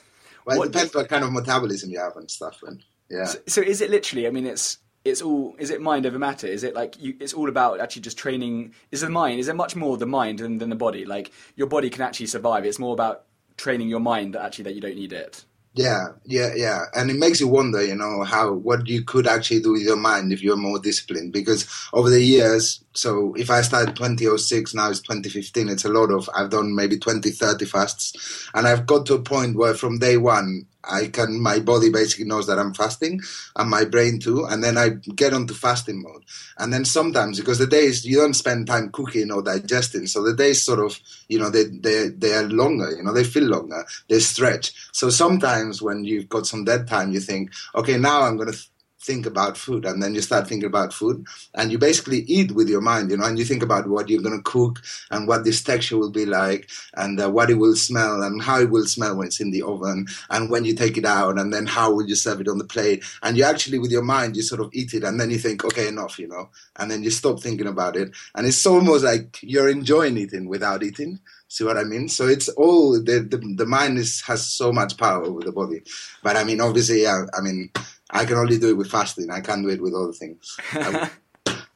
Well, 0.45 0.55
it 0.55 0.59
what, 0.59 0.71
depends 0.71 0.95
what 0.95 1.09
kind 1.09 1.23
of 1.23 1.31
metabolism 1.31 1.91
you 1.91 1.99
have 1.99 2.15
and 2.17 2.29
stuff. 2.29 2.63
And 2.65 2.83
yeah. 3.07 3.25
So, 3.25 3.39
so, 3.47 3.61
is 3.61 3.81
it 3.81 3.91
literally? 3.91 4.25
I 4.25 4.31
mean, 4.31 4.47
it's 4.47 4.79
it's 5.05 5.21
all 5.21 5.55
is 5.59 5.69
it 5.69 5.79
mind 5.79 6.07
over 6.07 6.17
matter 6.17 6.47
is 6.47 6.63
it 6.63 6.73
like 6.73 6.99
you, 6.99 7.15
it's 7.19 7.33
all 7.33 7.49
about 7.49 7.79
actually 7.79 8.01
just 8.01 8.17
training 8.17 8.73
is 8.91 9.01
the 9.01 9.09
mind 9.09 9.39
is 9.39 9.47
it 9.47 9.55
much 9.55 9.73
more 9.73 9.95
the 9.95 10.05
mind 10.05 10.39
than, 10.39 10.57
than 10.57 10.69
the 10.69 10.75
body 10.75 11.05
like 11.05 11.31
your 11.55 11.67
body 11.67 11.89
can 11.89 12.01
actually 12.01 12.25
survive 12.25 12.65
it's 12.65 12.79
more 12.79 12.93
about 12.93 13.23
training 13.55 13.87
your 13.87 14.01
mind 14.01 14.35
actually 14.35 14.65
that 14.65 14.75
you 14.75 14.81
don't 14.81 14.97
need 14.97 15.13
it 15.13 15.45
Yeah, 15.75 16.07
yeah, 16.25 16.53
yeah, 16.55 16.85
and 16.95 17.11
it 17.11 17.17
makes 17.17 17.39
you 17.39 17.47
wonder, 17.47 17.81
you 17.83 17.95
know, 17.95 18.23
how 18.23 18.53
what 18.53 18.87
you 18.87 19.03
could 19.03 19.27
actually 19.27 19.61
do 19.61 19.73
with 19.73 19.83
your 19.83 19.95
mind 19.97 20.33
if 20.33 20.41
you're 20.41 20.57
more 20.57 20.79
disciplined. 20.79 21.31
Because 21.31 21.67
over 21.93 22.09
the 22.09 22.21
years, 22.21 22.83
so 22.93 23.35
if 23.35 23.51
I 23.51 23.61
started 23.61 23.95
2006, 23.95 24.73
now 24.73 24.89
it's 24.89 24.99
2015, 24.99 25.69
it's 25.69 25.85
a 25.85 25.89
lot 25.89 26.11
of, 26.11 26.27
I've 26.35 26.49
done 26.49 26.75
maybe 26.75 26.97
20, 26.97 27.29
30 27.29 27.65
fasts, 27.65 28.49
and 28.55 28.67
I've 28.67 28.87
got 28.87 29.05
to 29.05 29.13
a 29.13 29.21
point 29.21 29.57
where 29.57 29.75
from 29.75 29.99
day 29.99 30.17
one, 30.17 30.65
I 30.83 31.07
can, 31.07 31.41
my 31.41 31.59
body 31.59 31.89
basically 31.89 32.25
knows 32.25 32.47
that 32.47 32.59
I'm 32.59 32.73
fasting 32.73 33.21
and 33.55 33.69
my 33.69 33.85
brain 33.85 34.19
too. 34.19 34.45
And 34.45 34.63
then 34.63 34.77
I 34.77 34.89
get 34.89 35.33
onto 35.33 35.53
fasting 35.53 36.01
mode. 36.01 36.23
And 36.57 36.71
then 36.73 36.85
sometimes, 36.85 37.39
because 37.39 37.59
the 37.59 37.67
days, 37.67 38.05
you 38.05 38.17
don't 38.17 38.33
spend 38.33 38.67
time 38.67 38.89
cooking 38.91 39.31
or 39.31 39.41
digesting. 39.41 40.07
So 40.07 40.23
the 40.23 40.35
days 40.35 40.63
sort 40.63 40.79
of, 40.79 40.99
you 41.27 41.39
know, 41.39 41.49
they, 41.49 41.65
they, 41.65 42.09
they 42.09 42.33
are 42.33 42.43
longer, 42.43 42.91
you 42.91 43.03
know, 43.03 43.13
they 43.13 43.23
feel 43.23 43.45
longer, 43.45 43.85
they 44.07 44.19
stretch. 44.19 44.73
So 44.91 45.09
sometimes 45.09 45.81
when 45.81 46.03
you've 46.05 46.29
got 46.29 46.47
some 46.47 46.63
dead 46.63 46.87
time, 46.87 47.11
you 47.11 47.19
think, 47.19 47.51
okay, 47.75 47.97
now 47.97 48.21
I'm 48.23 48.37
going 48.37 48.51
to 48.51 48.59
think 49.01 49.25
about 49.25 49.57
food 49.57 49.85
and 49.85 50.03
then 50.03 50.13
you 50.13 50.21
start 50.21 50.47
thinking 50.47 50.67
about 50.67 50.93
food 50.93 51.25
and 51.55 51.71
you 51.71 51.77
basically 51.77 52.19
eat 52.21 52.51
with 52.51 52.67
your 52.67 52.81
mind 52.81 53.09
you 53.09 53.17
know 53.17 53.25
and 53.25 53.39
you 53.39 53.45
think 53.45 53.63
about 53.63 53.87
what 53.87 54.09
you're 54.09 54.21
going 54.21 54.35
to 54.35 54.43
cook 54.43 54.81
and 55.09 55.27
what 55.27 55.45
this 55.45 55.63
texture 55.63 55.97
will 55.97 56.11
be 56.11 56.25
like 56.25 56.69
and 56.95 57.19
uh, 57.21 57.29
what 57.29 57.49
it 57.49 57.55
will 57.55 57.75
smell 57.75 58.21
and 58.21 58.41
how 58.41 58.59
it 58.59 58.69
will 58.69 58.85
smell 58.85 59.15
when 59.15 59.27
it's 59.27 59.39
in 59.39 59.51
the 59.51 59.61
oven 59.61 60.05
and 60.29 60.49
when 60.49 60.65
you 60.65 60.75
take 60.75 60.97
it 60.97 61.05
out 61.05 61.39
and 61.39 61.53
then 61.53 61.65
how 61.65 61.91
will 61.91 62.07
you 62.07 62.15
serve 62.15 62.41
it 62.41 62.47
on 62.49 62.57
the 62.57 62.65
plate 62.65 63.03
and 63.23 63.37
you 63.37 63.43
actually 63.43 63.79
with 63.79 63.91
your 63.91 64.03
mind 64.03 64.35
you 64.35 64.41
sort 64.41 64.61
of 64.61 64.69
eat 64.73 64.93
it 64.93 65.03
and 65.03 65.19
then 65.19 65.31
you 65.31 65.37
think 65.37 65.63
okay 65.63 65.87
enough 65.87 66.19
you 66.19 66.27
know 66.27 66.49
and 66.75 66.91
then 66.91 67.01
you 67.01 67.09
stop 67.09 67.39
thinking 67.39 67.67
about 67.67 67.95
it 67.95 68.11
and 68.35 68.45
it's 68.45 68.65
almost 68.65 69.03
like 69.03 69.39
you're 69.41 69.69
enjoying 69.69 70.17
eating 70.17 70.47
without 70.47 70.83
eating 70.83 71.19
See 71.51 71.63
what 71.63 71.79
I 71.79 71.83
mean? 71.83 72.07
So 72.09 72.27
it's 72.27 72.47
all 72.49 72.93
the 72.93 73.21
the, 73.21 73.37
the 73.37 73.65
mind 73.65 73.97
is 73.97 74.21
has 74.21 74.45
so 74.47 74.71
much 74.71 74.97
power 74.97 75.25
over 75.25 75.41
the 75.41 75.51
body, 75.51 75.81
but 76.21 76.37
I 76.37 76.43
mean, 76.43 76.61
obviously, 76.61 77.01
yeah, 77.01 77.25
I 77.35 77.41
mean, 77.41 77.71
I 78.09 78.25
can 78.25 78.37
only 78.37 78.57
do 78.57 78.69
it 78.69 78.77
with 78.77 78.89
fasting. 78.89 79.29
I 79.29 79.41
can't 79.41 79.63
do 79.63 79.69
it 79.69 79.81
with 79.81 79.93
other 79.93 80.13
things. 80.13 80.57
yeah. 80.73 81.09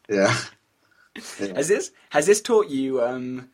yeah. 0.10 0.36
Has 1.56 1.68
this 1.68 1.92
has 2.10 2.26
this 2.26 2.42
taught 2.42 2.70
you? 2.70 3.04
Um, 3.04 3.50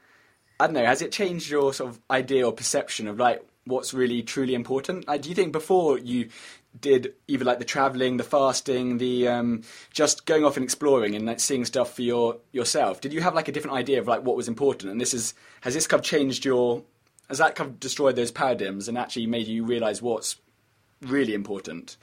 I 0.60 0.68
don't 0.68 0.74
know. 0.74 0.86
Has 0.86 1.02
it 1.02 1.12
changed 1.12 1.50
your 1.50 1.74
sort 1.74 1.92
of 1.92 2.00
idea 2.10 2.46
or 2.46 2.54
perception 2.54 3.08
of 3.08 3.20
like 3.20 3.46
what's 3.66 3.94
really 3.94 4.24
truly 4.24 4.54
important? 4.54 5.08
Like, 5.08 5.22
do 5.22 5.30
you 5.30 5.36
think 5.36 5.52
before 5.52 5.98
you 5.98 6.30
did 6.80 7.14
either 7.28 7.46
like 7.46 7.60
the 7.60 7.66
traveling, 7.66 8.18
the 8.18 8.24
fasting, 8.24 8.98
the 8.98 9.28
um, 9.28 9.64
just 9.92 10.26
going 10.26 10.46
off 10.46 10.58
and 10.58 10.64
exploring 10.64 11.16
and 11.16 11.26
like 11.26 11.40
seeing 11.40 11.66
stuff 11.66 11.96
for 11.96 12.02
your 12.02 12.38
yourself? 12.52 13.02
Did 13.02 13.14
you 13.14 13.22
have 13.22 13.36
like 13.36 13.48
a 13.48 13.52
different 13.52 13.78
idea 13.78 14.00
of 14.00 14.08
like 14.08 14.24
what 14.24 14.38
was 14.38 14.48
important? 14.48 14.92
And 14.92 15.02
this 15.02 15.14
is 15.14 15.34
has 15.62 15.74
this 15.74 15.88
kind 15.88 16.00
of 16.00 16.06
changed 16.06 16.46
your 16.46 16.84
has 17.28 17.38
that 17.38 17.56
kind 17.56 17.70
of 17.70 17.80
destroyed 17.80 18.16
those 18.16 18.32
paradigms 18.32 18.88
and 18.88 18.98
actually 18.98 19.28
made 19.28 19.48
you 19.48 19.64
realize 19.64 20.02
what's 20.02 20.38
really 21.02 21.34
important? 21.34 21.98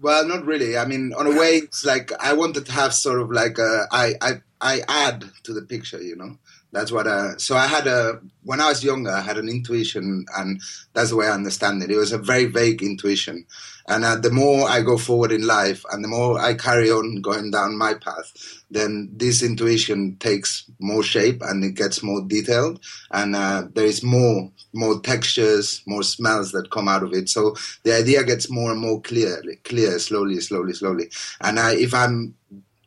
Well, 0.00 0.26
not 0.26 0.44
really. 0.44 0.76
I 0.76 0.84
mean, 0.86 1.12
on 1.14 1.26
a 1.26 1.38
way, 1.38 1.56
it's 1.56 1.84
like 1.84 2.12
I 2.20 2.32
wanted 2.34 2.66
to 2.66 2.72
have 2.72 2.94
sort 2.94 3.20
of 3.20 3.30
like 3.30 3.58
a, 3.58 3.86
I, 3.90 4.14
I, 4.20 4.32
I 4.60 4.82
add 4.88 5.24
to 5.44 5.52
the 5.52 5.62
picture, 5.62 6.02
you 6.02 6.16
know. 6.16 6.38
That's 6.74 6.90
what. 6.90 7.06
Uh, 7.06 7.38
so 7.38 7.54
I 7.56 7.68
had 7.68 7.86
a 7.86 8.20
when 8.42 8.60
I 8.60 8.68
was 8.68 8.82
younger, 8.82 9.12
I 9.12 9.20
had 9.20 9.38
an 9.38 9.48
intuition, 9.48 10.26
and 10.36 10.60
that's 10.92 11.10
the 11.10 11.16
way 11.16 11.28
I 11.28 11.34
understand 11.34 11.82
it. 11.84 11.90
It 11.90 11.96
was 11.96 12.10
a 12.10 12.18
very 12.18 12.46
vague 12.46 12.82
intuition, 12.82 13.46
and 13.86 14.04
uh, 14.04 14.16
the 14.16 14.32
more 14.32 14.68
I 14.68 14.80
go 14.80 14.98
forward 14.98 15.30
in 15.30 15.46
life, 15.46 15.84
and 15.92 16.02
the 16.02 16.08
more 16.08 16.40
I 16.40 16.54
carry 16.54 16.90
on 16.90 17.22
going 17.22 17.52
down 17.52 17.78
my 17.78 17.94
path, 17.94 18.64
then 18.72 19.08
this 19.12 19.40
intuition 19.40 20.16
takes 20.16 20.68
more 20.80 21.04
shape 21.04 21.42
and 21.42 21.62
it 21.62 21.76
gets 21.76 22.02
more 22.02 22.22
detailed, 22.26 22.80
and 23.12 23.36
uh, 23.36 23.68
there 23.72 23.86
is 23.86 24.02
more 24.02 24.50
more 24.72 25.00
textures, 25.00 25.80
more 25.86 26.02
smells 26.02 26.50
that 26.50 26.72
come 26.72 26.88
out 26.88 27.04
of 27.04 27.12
it. 27.12 27.28
So 27.28 27.54
the 27.84 27.96
idea 27.96 28.24
gets 28.24 28.50
more 28.50 28.72
and 28.72 28.80
more 28.80 29.00
clear, 29.00 29.40
clear, 29.62 30.00
slowly, 30.00 30.40
slowly, 30.40 30.72
slowly. 30.72 31.10
And 31.40 31.60
I, 31.60 31.76
if 31.76 31.94
I'm 31.94 32.34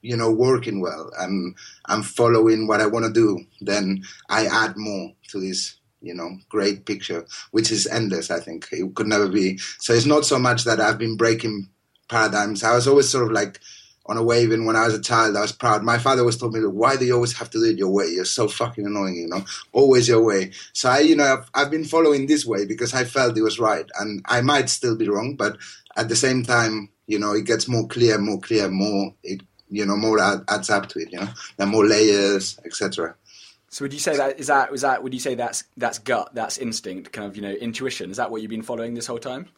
you 0.01 0.15
know 0.15 0.31
working 0.31 0.81
well 0.81 1.11
and 1.19 1.55
I'm 1.85 2.03
following 2.03 2.67
what 2.67 2.81
I 2.81 2.87
want 2.87 3.05
to 3.05 3.11
do, 3.11 3.39
then 3.61 4.03
I 4.29 4.45
add 4.45 4.77
more 4.77 5.13
to 5.29 5.39
this 5.39 5.77
you 6.01 6.13
know 6.13 6.37
great 6.49 6.85
picture, 6.85 7.25
which 7.51 7.71
is 7.71 7.87
endless. 7.87 8.31
I 8.31 8.39
think 8.39 8.67
it 8.71 8.95
could 8.95 9.07
never 9.07 9.27
be. 9.27 9.57
So 9.79 9.93
it's 9.93 10.05
not 10.05 10.25
so 10.25 10.39
much 10.39 10.63
that 10.65 10.79
I've 10.79 10.97
been 10.97 11.17
breaking 11.17 11.69
paradigms. 12.09 12.63
I 12.63 12.75
was 12.75 12.87
always 12.87 13.09
sort 13.09 13.25
of 13.25 13.31
like 13.31 13.59
on 14.07 14.17
a 14.17 14.23
wave, 14.23 14.51
and 14.51 14.65
when 14.65 14.75
I 14.75 14.85
was 14.85 14.93
a 14.93 15.01
child, 15.01 15.35
I 15.35 15.41
was 15.41 15.51
proud. 15.51 15.83
My 15.83 15.97
father 15.97 16.21
always 16.21 16.37
told 16.37 16.53
me, 16.53 16.61
"Look, 16.61 16.73
why 16.73 16.95
do 16.95 17.05
you 17.05 17.13
always 17.13 17.33
have 17.33 17.49
to 17.51 17.59
do 17.59 17.65
it 17.65 17.77
your 17.77 17.89
way? 17.89 18.07
You're 18.07 18.25
so 18.25 18.47
fucking 18.47 18.85
annoying, 18.85 19.15
you 19.15 19.27
know. 19.27 19.43
Always 19.73 20.07
your 20.07 20.23
way." 20.23 20.51
So 20.73 20.89
I, 20.89 20.99
you 20.99 21.15
know, 21.15 21.25
I've, 21.25 21.49
I've 21.53 21.71
been 21.71 21.83
following 21.83 22.25
this 22.25 22.45
way 22.45 22.65
because 22.65 22.93
I 22.93 23.03
felt 23.03 23.37
it 23.37 23.41
was 23.41 23.59
right, 23.59 23.85
and 23.99 24.21
I 24.25 24.41
might 24.41 24.69
still 24.69 24.95
be 24.95 25.09
wrong, 25.09 25.35
but 25.35 25.57
at 25.97 26.09
the 26.09 26.15
same 26.15 26.43
time, 26.43 26.89
you 27.07 27.19
know, 27.19 27.33
it 27.33 27.45
gets 27.45 27.67
more 27.67 27.87
clear, 27.87 28.17
more 28.17 28.39
clear, 28.39 28.69
more 28.69 29.13
it 29.23 29.41
you 29.69 29.85
know 29.85 29.97
more 29.97 30.19
adds 30.19 30.69
up 30.69 30.87
to 30.89 30.99
it. 30.99 31.11
You 31.11 31.19
know, 31.19 31.29
there 31.57 31.67
are 31.67 31.69
more 31.69 31.85
layers, 31.85 32.59
etc. 32.65 33.15
So 33.69 33.83
would 33.83 33.93
you 33.93 33.99
say 33.99 34.15
that 34.17 34.39
is 34.39 34.47
that 34.47 34.71
was 34.71 34.81
that 34.81 35.03
would 35.03 35.13
you 35.13 35.19
say 35.19 35.35
that's 35.35 35.65
that's 35.75 35.99
gut, 35.99 36.33
that's 36.33 36.57
instinct, 36.57 37.11
kind 37.11 37.27
of 37.27 37.35
you 37.35 37.41
know 37.41 37.51
intuition? 37.51 38.11
Is 38.11 38.17
that 38.17 38.31
what 38.31 38.41
you've 38.41 38.49
been 38.49 38.61
following 38.61 38.93
this 38.93 39.07
whole 39.07 39.19
time? 39.19 39.49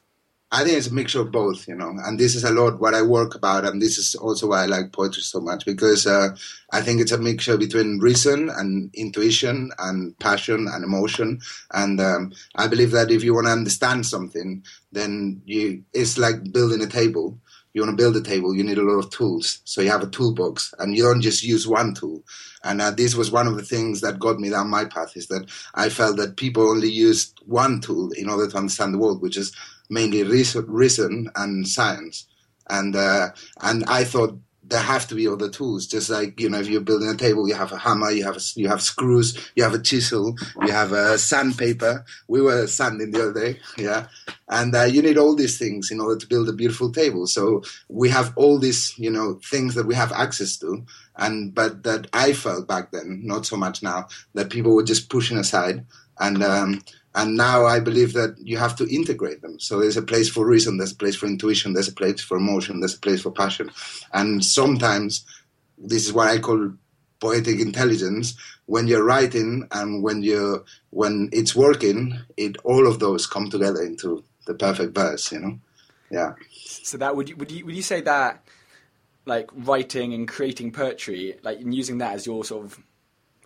I 0.52 0.64
think 0.64 0.78
it's 0.78 0.88
a 0.88 0.94
mixture 0.94 1.22
of 1.22 1.32
both, 1.32 1.68
you 1.68 1.76
know, 1.76 1.94
and 2.04 2.20
this 2.20 2.34
is 2.34 2.44
a 2.44 2.50
lot 2.50 2.80
what 2.80 2.96
I 2.96 3.04
work 3.04 3.36
about, 3.36 3.66
and 3.66 3.80
this 3.80 4.00
is 4.00 4.16
also 4.16 4.48
why 4.48 4.64
I 4.64 4.66
like 4.66 4.92
poetry 4.92 5.22
so 5.22 5.40
much 5.40 5.64
because 5.64 6.08
uh, 6.08 6.30
I 6.72 6.82
think 6.82 7.02
it's 7.02 7.12
a 7.12 7.20
mixture 7.20 7.56
between 7.56 8.00
reason 8.00 8.50
and 8.50 8.90
intuition 8.96 9.70
and 9.78 10.18
passion 10.18 10.68
and 10.68 10.84
emotion, 10.84 11.40
and 11.72 12.02
um, 12.02 12.34
I 12.56 12.66
believe 12.68 12.90
that 12.92 13.12
if 13.12 13.24
you 13.24 13.36
want 13.36 13.46
to 13.46 13.54
understand 13.54 14.08
something, 14.08 14.64
then 14.92 15.44
you 15.46 15.84
it's 15.94 16.18
like 16.18 16.52
building 16.52 16.82
a 16.82 16.88
table 16.88 17.38
you 17.74 17.82
want 17.82 17.98
to 17.98 18.02
build 18.02 18.18
a 18.18 18.22
table, 18.22 18.56
you 18.56 18.64
need 18.64 18.78
a 18.78 18.84
lot 18.84 19.04
of 19.04 19.12
tools. 19.12 19.62
So 19.64 19.82
you 19.82 19.90
have 19.90 20.04
a 20.04 20.10
toolbox, 20.10 20.74
and 20.80 20.96
you 20.96 21.04
don't 21.04 21.22
just 21.22 21.44
use 21.44 21.68
one 21.68 21.94
tool. 21.94 22.24
And 22.64 22.82
uh, 22.82 22.92
this 22.92 23.16
was 23.16 23.32
one 23.32 23.48
of 23.48 23.56
the 23.58 23.64
things 23.64 24.02
that 24.02 24.20
got 24.20 24.40
me 24.40 24.50
down 24.50 24.70
my 24.70 24.86
path 24.86 25.16
is 25.16 25.28
that 25.28 25.50
I 25.76 25.90
felt 25.90 26.18
that 26.18 26.38
people 26.38 26.70
only 26.70 26.90
used 26.90 27.40
one 27.46 27.80
tool 27.82 28.12
in 28.12 28.30
order 28.30 28.50
to 28.50 28.58
understand 28.58 28.94
the 28.94 28.98
world, 28.98 29.22
which 29.22 29.38
is 29.38 29.56
mainly 29.90 30.24
reason, 30.24 31.30
and 31.36 31.68
science. 31.68 32.28
And 32.70 32.96
uh, 32.96 33.30
and 33.62 33.84
I 33.86 34.04
thought 34.04 34.38
there 34.70 34.80
have 34.80 35.08
to 35.08 35.16
be 35.16 35.28
other 35.28 35.50
tools. 35.50 35.88
Just 35.88 36.10
like 36.10 36.40
you 36.40 36.50
know, 36.50 36.60
if 36.60 36.68
you're 36.68 36.82
building 36.82 37.10
a 37.10 37.16
table, 37.16 37.48
you 37.48 37.56
have 37.56 37.72
a 37.72 37.78
hammer, 37.78 38.12
you 38.12 38.24
have 38.24 38.38
a, 38.38 38.42
you 38.56 38.68
have 38.68 38.82
screws, 38.82 39.52
you 39.56 39.64
have 39.64 39.74
a 39.74 39.82
chisel, 39.82 40.36
you 40.62 40.72
have 40.72 40.92
a 40.92 41.18
sandpaper. 41.18 42.06
We 42.28 42.42
were 42.42 42.68
sanding 42.68 43.12
the 43.12 43.24
other 43.24 43.34
day, 43.34 43.60
yeah, 43.78 44.08
and 44.48 44.76
uh, 44.76 44.84
you 44.84 45.02
need 45.02 45.18
all 45.18 45.36
these 45.36 45.58
things 45.58 45.92
in 45.92 46.00
order 46.00 46.18
to 46.18 46.28
build 46.28 46.50
a 46.50 46.54
beautiful 46.54 46.92
table. 46.92 47.28
So 47.28 47.64
we 47.88 48.10
have 48.10 48.34
all 48.36 48.60
these 48.60 48.98
you 48.98 49.10
know 49.10 49.40
things 49.44 49.76
that 49.76 49.88
we 49.88 49.96
have 49.96 50.12
access 50.12 50.58
to, 50.58 50.86
and 51.18 51.54
but 51.54 51.84
that 51.84 52.08
I 52.14 52.34
felt 52.34 52.68
back 52.68 52.92
then, 52.92 53.22
not 53.24 53.46
so 53.46 53.58
much 53.58 53.82
now, 53.82 54.08
that 54.34 54.52
people 54.52 54.76
were 54.76 54.84
just 54.84 55.10
pushing 55.10 55.38
aside 55.38 55.86
and. 56.20 56.44
Um, 56.44 56.84
and 57.20 57.36
now 57.36 57.66
I 57.66 57.82
believe 57.82 58.14
that 58.14 58.38
you 58.40 58.58
have 58.58 58.78
to 58.78 58.88
integrate 58.88 59.42
them. 59.42 59.60
So 59.60 59.80
there's 59.80 59.98
a 59.98 60.02
place 60.02 60.30
for 60.30 60.46
reason, 60.46 60.78
there's 60.78 60.94
a 60.94 60.96
place 60.96 61.18
for 61.18 61.26
intuition, 61.26 61.74
there's 61.74 61.90
a 61.90 61.94
place 61.94 62.22
for 62.22 62.38
emotion, 62.38 62.80
there's 62.80 62.96
a 62.96 63.00
place 63.00 63.22
for 63.22 63.32
passion. 63.32 63.72
And 64.14 64.44
sometimes 64.44 65.26
this 65.78 66.06
is 66.06 66.14
what 66.14 66.30
I 66.30 66.40
call 66.40 66.72
poetic 67.20 67.60
intelligence. 67.60 68.36
When 68.68 68.88
you're 68.88 69.04
writing 69.04 69.68
and 69.72 70.02
when 70.02 70.24
you 70.24 70.64
when 70.92 71.30
it's 71.34 71.54
working, 71.54 72.18
it 72.38 72.56
all 72.64 72.88
of 72.88 73.00
those 73.00 73.28
come 73.28 73.50
together 73.50 73.82
into 73.82 74.24
the 74.48 74.54
perfect 74.54 74.96
verse, 74.96 75.30
you 75.34 75.40
know? 75.40 75.60
Yeah. 76.10 76.36
So 76.64 76.98
that 77.00 77.18
would 77.18 77.28
you 77.28 77.36
would 77.36 77.52
you 77.52 77.66
would 77.66 77.76
you 77.76 77.82
say 77.82 78.00
that 78.02 78.48
like 79.26 79.50
writing 79.54 80.14
and 80.14 80.26
creating 80.26 80.72
poetry, 80.72 81.36
like 81.44 81.60
using 81.60 81.98
that 81.98 82.14
as 82.14 82.26
your 82.26 82.46
sort 82.46 82.64
of 82.64 82.80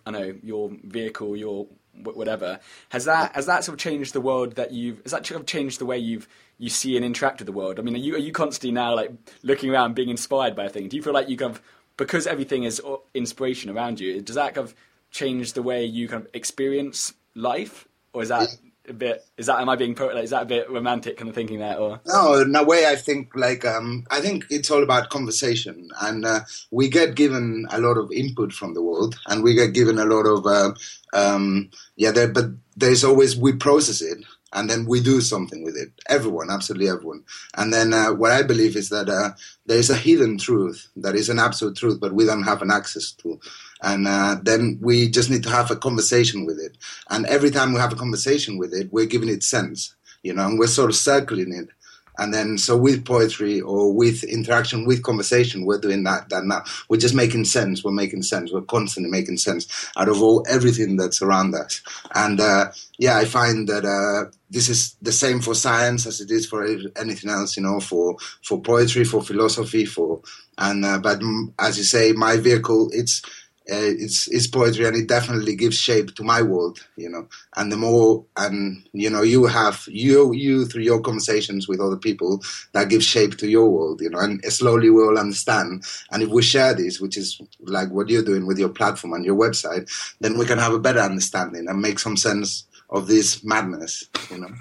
I 0.06 0.12
know, 0.12 0.34
your 0.44 0.70
vehicle, 0.84 1.36
your 1.36 1.66
whatever. 2.02 2.60
Has 2.90 3.04
that 3.04 3.34
has 3.34 3.46
that 3.46 3.64
sort 3.64 3.74
of 3.74 3.80
changed 3.80 4.12
the 4.12 4.20
world 4.20 4.56
that 4.56 4.72
you've? 4.72 5.02
Has 5.02 5.12
that 5.12 5.26
sort 5.26 5.40
of 5.40 5.46
changed 5.46 5.78
the 5.78 5.86
way 5.86 5.98
you've 5.98 6.28
you 6.58 6.68
see 6.68 6.96
and 6.96 7.04
interact 7.04 7.40
with 7.40 7.46
the 7.46 7.52
world? 7.52 7.78
I 7.78 7.82
mean, 7.82 7.94
are 7.94 7.98
you 7.98 8.14
are 8.14 8.18
you 8.18 8.32
constantly 8.32 8.72
now 8.72 8.94
like 8.94 9.12
looking 9.42 9.70
around, 9.70 9.94
being 9.94 10.10
inspired 10.10 10.54
by 10.54 10.64
a 10.64 10.68
thing? 10.68 10.88
Do 10.88 10.96
you 10.96 11.02
feel 11.02 11.14
like 11.14 11.28
you 11.28 11.36
kind 11.36 11.54
of 11.54 11.62
because 11.96 12.26
everything 12.26 12.64
is 12.64 12.80
inspiration 13.14 13.70
around 13.70 14.00
you? 14.00 14.20
Does 14.20 14.36
that 14.36 14.54
kind 14.54 14.66
of 14.66 14.74
change 15.10 15.52
the 15.52 15.62
way 15.62 15.84
you 15.84 16.08
kind 16.08 16.24
of 16.24 16.30
experience 16.34 17.14
life, 17.34 17.88
or 18.12 18.22
is 18.22 18.28
that? 18.28 18.48
A 18.86 18.92
bit 18.92 19.24
is 19.38 19.46
that 19.46 19.60
am 19.60 19.68
I 19.68 19.76
being 19.76 19.94
like, 19.94 20.24
is 20.24 20.30
that 20.30 20.42
a 20.42 20.46
bit 20.46 20.70
romantic 20.70 21.16
kind 21.16 21.28
of 21.28 21.34
thinking 21.34 21.60
that 21.60 21.78
or? 21.78 22.00
No 22.06 22.34
in 22.34 22.54
a 22.54 22.62
way 22.62 22.86
I 22.86 22.96
think 22.96 23.30
like 23.34 23.64
um, 23.64 24.04
I 24.10 24.20
think 24.20 24.44
it's 24.50 24.70
all 24.70 24.82
about 24.82 25.08
conversation 25.08 25.90
and 26.02 26.26
uh, 26.26 26.40
we 26.70 26.88
get 26.88 27.14
given 27.14 27.66
a 27.70 27.80
lot 27.80 27.96
of 27.96 28.12
input 28.12 28.52
from 28.52 28.74
the 28.74 28.82
world 28.82 29.18
and 29.26 29.42
we 29.42 29.54
get 29.54 29.72
given 29.72 29.98
a 29.98 30.04
lot 30.04 30.26
of 30.26 30.46
uh, 30.46 30.74
um, 31.14 31.70
yeah, 31.96 32.10
there, 32.10 32.28
but 32.28 32.46
there's 32.76 33.04
always 33.04 33.36
we 33.36 33.52
process 33.52 34.02
it 34.02 34.18
and 34.54 34.70
then 34.70 34.86
we 34.86 35.00
do 35.00 35.20
something 35.20 35.64
with 35.64 35.76
it. 35.76 35.90
Everyone, 36.08 36.50
absolutely 36.50 36.88
everyone. 36.88 37.24
And 37.56 37.72
then 37.72 37.92
uh, 37.92 38.12
what 38.12 38.30
I 38.30 38.42
believe 38.42 38.76
is 38.76 38.88
that 38.88 39.08
uh, 39.08 39.30
there 39.66 39.78
is 39.78 39.90
a 39.90 39.96
hidden 39.96 40.38
truth 40.38 40.88
that 40.96 41.14
is 41.14 41.28
an 41.28 41.38
absolute 41.38 41.76
truth, 41.76 41.98
but 42.00 42.14
we 42.14 42.24
don't 42.24 42.44
have 42.44 42.62
an 42.62 42.70
access 42.70 43.12
to. 43.12 43.38
And 43.82 44.06
uh, 44.08 44.36
then 44.42 44.78
we 44.80 45.10
just 45.10 45.28
need 45.30 45.42
to 45.42 45.50
have 45.50 45.70
a 45.70 45.76
conversation 45.76 46.46
with 46.46 46.58
it. 46.58 46.78
And 47.10 47.26
every 47.26 47.50
time 47.50 47.72
we 47.72 47.80
have 47.80 47.92
a 47.92 47.96
conversation 47.96 48.56
with 48.56 48.72
it, 48.72 48.92
we're 48.92 49.06
giving 49.06 49.28
it 49.28 49.42
sense. 49.42 49.94
you 50.24 50.32
know, 50.32 50.46
and 50.46 50.58
we're 50.58 50.66
sort 50.66 50.90
of 50.90 50.96
circling 50.96 51.52
it. 51.54 51.68
And 52.18 52.32
then, 52.32 52.58
so 52.58 52.76
with 52.76 53.04
poetry 53.04 53.60
or 53.60 53.92
with 53.92 54.22
interaction, 54.24 54.86
with 54.86 55.02
conversation, 55.02 55.64
we're 55.64 55.80
doing 55.80 56.04
that, 56.04 56.28
that 56.28 56.44
now. 56.44 56.62
We're 56.88 57.00
just 57.00 57.14
making 57.14 57.44
sense. 57.44 57.82
We're 57.82 57.92
making 57.92 58.22
sense. 58.22 58.52
We're 58.52 58.62
constantly 58.62 59.10
making 59.10 59.38
sense 59.38 59.90
out 59.96 60.08
of 60.08 60.22
all 60.22 60.44
everything 60.48 60.96
that's 60.96 61.22
around 61.22 61.54
us. 61.54 61.82
And 62.14 62.40
uh, 62.40 62.70
yeah, 62.98 63.16
I 63.16 63.24
find 63.24 63.68
that 63.68 63.84
uh, 63.84 64.30
this 64.50 64.68
is 64.68 64.96
the 65.02 65.12
same 65.12 65.40
for 65.40 65.54
science 65.54 66.06
as 66.06 66.20
it 66.20 66.30
is 66.30 66.46
for 66.46 66.64
anything 66.96 67.30
else. 67.30 67.56
You 67.56 67.62
know, 67.62 67.80
for 67.80 68.16
for 68.42 68.60
poetry, 68.60 69.04
for 69.04 69.22
philosophy, 69.22 69.84
for 69.84 70.20
and 70.58 70.84
uh, 70.84 70.98
but 70.98 71.20
as 71.58 71.78
you 71.78 71.84
say, 71.84 72.12
my 72.12 72.36
vehicle, 72.36 72.90
it's 72.92 73.22
uh, 73.70 73.76
it's 73.76 74.28
it's 74.28 74.46
poetry 74.46 74.84
and 74.84 74.96
it 74.96 75.08
definitely 75.08 75.56
gives 75.56 75.76
shape 75.76 76.14
to 76.14 76.22
my 76.22 76.42
world 76.42 76.78
you 76.96 77.08
know. 77.08 77.26
And 77.56 77.72
the 77.72 77.76
more 77.76 78.24
and 78.36 78.86
you 78.92 79.08
know 79.08 79.22
you 79.22 79.46
have 79.46 79.84
you 79.88 80.32
you 80.34 80.66
through 80.66 80.82
your 80.82 81.00
conversations 81.00 81.66
with 81.66 81.80
other 81.80 81.96
people 81.96 82.42
that 82.72 82.90
gives 82.90 83.06
shape 83.06 83.38
to 83.38 83.48
your 83.48 83.70
world 83.70 84.00
you 84.02 84.10
know 84.10 84.18
and 84.18 84.44
slowly 84.52 84.90
we 84.90 85.02
all 85.02 85.18
understand. 85.18 85.84
And 86.10 86.22
if 86.22 86.28
we 86.28 86.42
share 86.42 86.74
this 86.74 87.00
which 87.00 87.16
is 87.16 87.40
like 87.60 87.90
what 87.90 88.08
you're 88.10 88.22
doing 88.22 88.46
with 88.46 88.58
your 88.58 88.68
platform 88.68 89.14
and 89.14 89.24
your 89.24 89.36
website 89.36 89.90
then 90.20 90.36
we 90.36 90.44
can 90.44 90.58
have 90.58 90.74
a 90.74 90.78
better 90.78 91.00
understanding 91.00 91.66
and 91.68 91.80
make 91.80 91.98
some 91.98 92.16
sense 92.16 92.66
of 92.90 93.06
this 93.06 93.42
madness 93.42 94.08
you 94.30 94.38
know. 94.38 94.52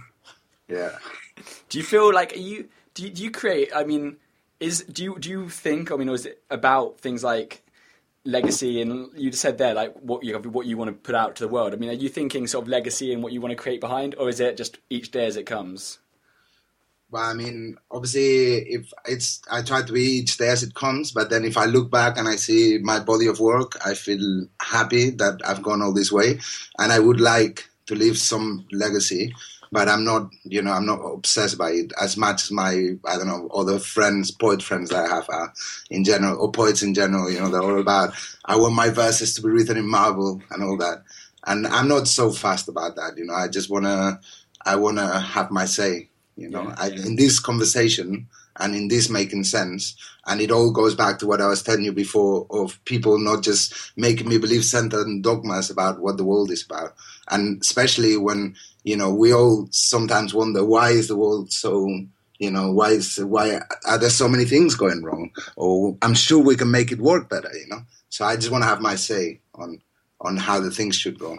Yeah. 0.67 0.98
Do 1.67 1.77
you 1.77 1.83
feel 1.83 2.13
like 2.13 2.38
you 2.38 2.69
do 2.93 3.03
you, 3.03 3.10
do 3.10 3.24
you 3.24 3.31
create 3.31 3.69
i 3.75 3.83
mean 3.83 4.17
is 4.60 4.83
do 4.83 5.03
you 5.03 5.19
do 5.19 5.29
you 5.29 5.50
think 5.50 5.91
i 5.91 5.95
mean 5.95 6.10
is 6.10 6.25
it 6.25 6.41
about 6.50 7.00
things 7.00 7.24
like 7.24 7.63
legacy 8.25 8.82
and 8.82 9.10
you 9.15 9.32
said 9.32 9.58
there 9.58 9.74
like 9.74 9.94
what 10.00 10.24
you 10.24 10.38
what 10.38 10.65
you 10.65 10.77
want 10.77 10.88
to 10.88 10.94
put 10.94 11.15
out 11.15 11.36
to 11.36 11.44
the 11.44 11.50
world. 11.50 11.74
I 11.74 11.75
mean 11.77 11.89
are 11.89 11.94
you 11.94 12.10
thinking 12.10 12.48
sort 12.48 12.63
of 12.63 12.70
legacy 12.70 13.13
and 13.13 13.22
what 13.22 13.34
you 13.34 13.42
want 13.42 13.51
to 13.51 13.62
create 13.62 13.82
behind 13.82 14.15
or 14.15 14.30
is 14.30 14.39
it 14.39 14.58
just 14.58 14.80
each 14.89 15.12
day 15.12 15.25
as 15.25 15.36
it 15.36 15.46
comes? 15.46 16.00
Well 17.12 17.24
i 17.24 17.34
mean 17.34 17.77
obviously 17.92 18.60
if 18.72 18.92
it's 19.06 19.42
i 19.51 19.62
try 19.62 19.82
to 19.84 19.94
be 19.94 20.01
each 20.01 20.38
day 20.38 20.50
as 20.50 20.63
it 20.63 20.74
comes 20.74 21.12
but 21.12 21.30
then 21.30 21.44
if 21.46 21.58
i 21.58 21.65
look 21.65 21.92
back 21.92 22.18
and 22.18 22.27
i 22.27 22.36
see 22.36 22.80
my 22.82 23.00
body 23.00 23.27
of 23.27 23.39
work 23.39 23.77
i 23.86 23.94
feel 23.94 24.48
happy 24.60 25.12
that 25.12 25.39
i've 25.46 25.62
gone 25.62 25.84
all 25.84 25.94
this 25.94 26.12
way. 26.12 26.39
And 26.80 26.92
i 26.92 27.00
would 27.00 27.20
like 27.20 27.70
to 27.86 27.96
leave 27.96 28.18
some 28.18 28.65
legacy 28.72 29.34
but 29.74 29.89
I'm 29.89 30.06
not, 30.06 30.30
you 30.44 30.62
know, 30.62 30.72
I'm 30.72 30.86
not 30.86 31.00
obsessed 31.00 31.58
by 31.58 31.72
it 31.72 31.94
as 32.00 32.15
much 32.15 32.44
as 32.44 32.51
my, 32.51 32.92
I 33.06 33.18
don't 33.18 33.27
know, 33.27 33.50
other 33.53 33.80
friends, 33.80 34.30
poet 34.30 34.62
friends 34.62 34.92
that 34.92 35.06
I 35.06 35.15
have 35.15 35.27
uh, 35.34 35.48
in 35.89 36.03
general, 36.03 36.39
or 36.39 36.51
poets 36.51 36.84
in 36.84 36.94
general, 36.94 37.32
you 37.32 37.39
know, 37.39 37.50
they're 37.50 37.63
all 37.63 37.80
about, 37.80 38.13
I 38.46 38.56
want 38.56 38.75
my 38.75 38.89
verses 38.89 39.34
to 39.34 39.42
be 39.42 39.50
written 39.50 39.75
in 39.77 39.89
marble 39.89 40.44
and 40.51 40.63
all 40.63 40.77
that. 40.77 41.03
And 41.48 41.65
I'm 41.65 41.88
not 41.88 42.08
so 42.08 42.32
fast 42.32 42.68
about 42.70 42.96
that, 42.98 43.18
you 43.18 43.25
know, 43.25 43.34
I 43.34 43.48
just 43.48 43.72
want 43.72 43.86
to, 43.86 44.20
I 44.63 44.75
want 44.75 45.00
to 45.00 45.20
have 45.20 45.50
my 45.50 45.65
say, 45.65 46.10
you 46.38 46.50
know, 46.50 46.63
yeah, 46.63 46.75
I, 46.77 46.89
in 46.89 47.15
this 47.15 47.39
conversation 47.39 48.27
and 48.57 48.75
in 48.75 48.88
this 48.88 49.10
making 49.10 49.43
sense. 49.43 49.95
And 50.25 50.39
it 50.39 50.51
all 50.51 50.72
goes 50.72 50.95
back 50.95 51.19
to 51.19 51.27
what 51.27 51.41
I 51.41 51.48
was 51.48 51.63
telling 51.63 51.83
you 51.83 51.91
before 51.91 52.48
of 52.50 52.83
people 52.86 53.17
not 53.17 53.43
just 53.43 53.74
making 53.98 54.29
me 54.29 54.38
believe 54.38 54.63
certain 54.63 55.22
dogmas 55.22 55.69
about 55.69 56.00
what 56.00 56.17
the 56.17 56.24
world 56.24 56.51
is 56.51 56.63
about. 56.63 56.95
And 57.29 57.62
especially 57.62 58.17
when 58.17 58.55
you 58.83 58.98
know, 58.98 59.13
we 59.13 59.33
all 59.33 59.67
sometimes 59.72 60.33
wonder 60.33 60.63
why 60.63 60.89
is 60.89 61.07
the 61.07 61.15
world 61.15 61.51
so, 61.51 61.88
you 62.38 62.51
know, 62.51 62.72
why 62.72 62.89
is 62.89 63.17
why 63.17 63.62
are 63.86 63.98
there 63.98 64.10
so 64.10 64.27
many 64.27 64.45
things 64.45 64.75
going 64.75 65.03
wrong? 65.03 65.31
Or 65.55 65.98
I'm 66.01 66.13
sure 66.13 66.39
we 66.39 66.55
can 66.55 66.69
make 66.69 66.91
it 66.91 67.00
work 67.00 67.29
better, 67.29 67.50
you 67.53 67.67
know. 67.67 67.81
So 68.10 68.25
I 68.25 68.36
just 68.36 68.51
want 68.51 68.63
to 68.63 68.67
have 68.67 68.81
my 68.81 68.95
say 68.95 69.39
on 69.55 69.81
on 70.19 70.38
how 70.38 70.60
the 70.60 70.72
things 70.72 70.95
should 70.95 71.17
go. 71.17 71.38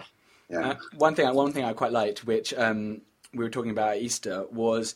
Yeah. 0.49 0.71
Uh, 0.71 0.76
one 0.97 1.14
thing, 1.14 1.33
one 1.35 1.52
thing 1.52 1.64
I 1.64 1.73
quite 1.73 1.92
liked, 1.92 2.26
which 2.26 2.52
um, 2.54 3.02
we 3.33 3.44
were 3.44 3.50
talking 3.50 3.71
about 3.71 3.97
at 3.97 4.02
Easter, 4.02 4.47
was 4.50 4.94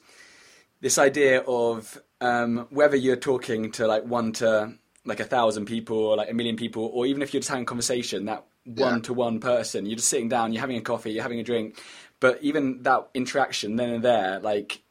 this 0.80 0.98
idea 0.98 1.40
of 1.40 2.00
um, 2.20 2.66
whether 2.70 2.96
you're 2.96 3.16
talking 3.16 3.70
to 3.72 3.86
like 3.86 4.04
one 4.04 4.32
to 4.34 4.74
like 5.04 5.20
a 5.20 5.24
thousand 5.24 5.66
people 5.66 5.96
or 5.96 6.16
like 6.16 6.30
a 6.30 6.34
million 6.34 6.56
people, 6.56 6.90
or 6.92 7.06
even 7.06 7.22
if 7.22 7.32
you're 7.32 7.40
just 7.40 7.48
having 7.48 7.62
a 7.62 7.66
conversation, 7.66 8.26
that 8.26 8.44
one 8.64 9.00
to 9.02 9.14
one 9.14 9.40
person, 9.40 9.86
you're 9.86 9.96
just 9.96 10.08
sitting 10.08 10.28
down, 10.28 10.52
you're 10.52 10.60
having 10.60 10.76
a 10.76 10.82
coffee, 10.82 11.12
you're 11.12 11.22
having 11.22 11.40
a 11.40 11.44
drink, 11.44 11.80
but 12.20 12.38
even 12.42 12.82
that 12.82 13.08
interaction 13.14 13.76
then 13.76 13.90
and 13.90 14.04
there, 14.04 14.40
like, 14.40 14.82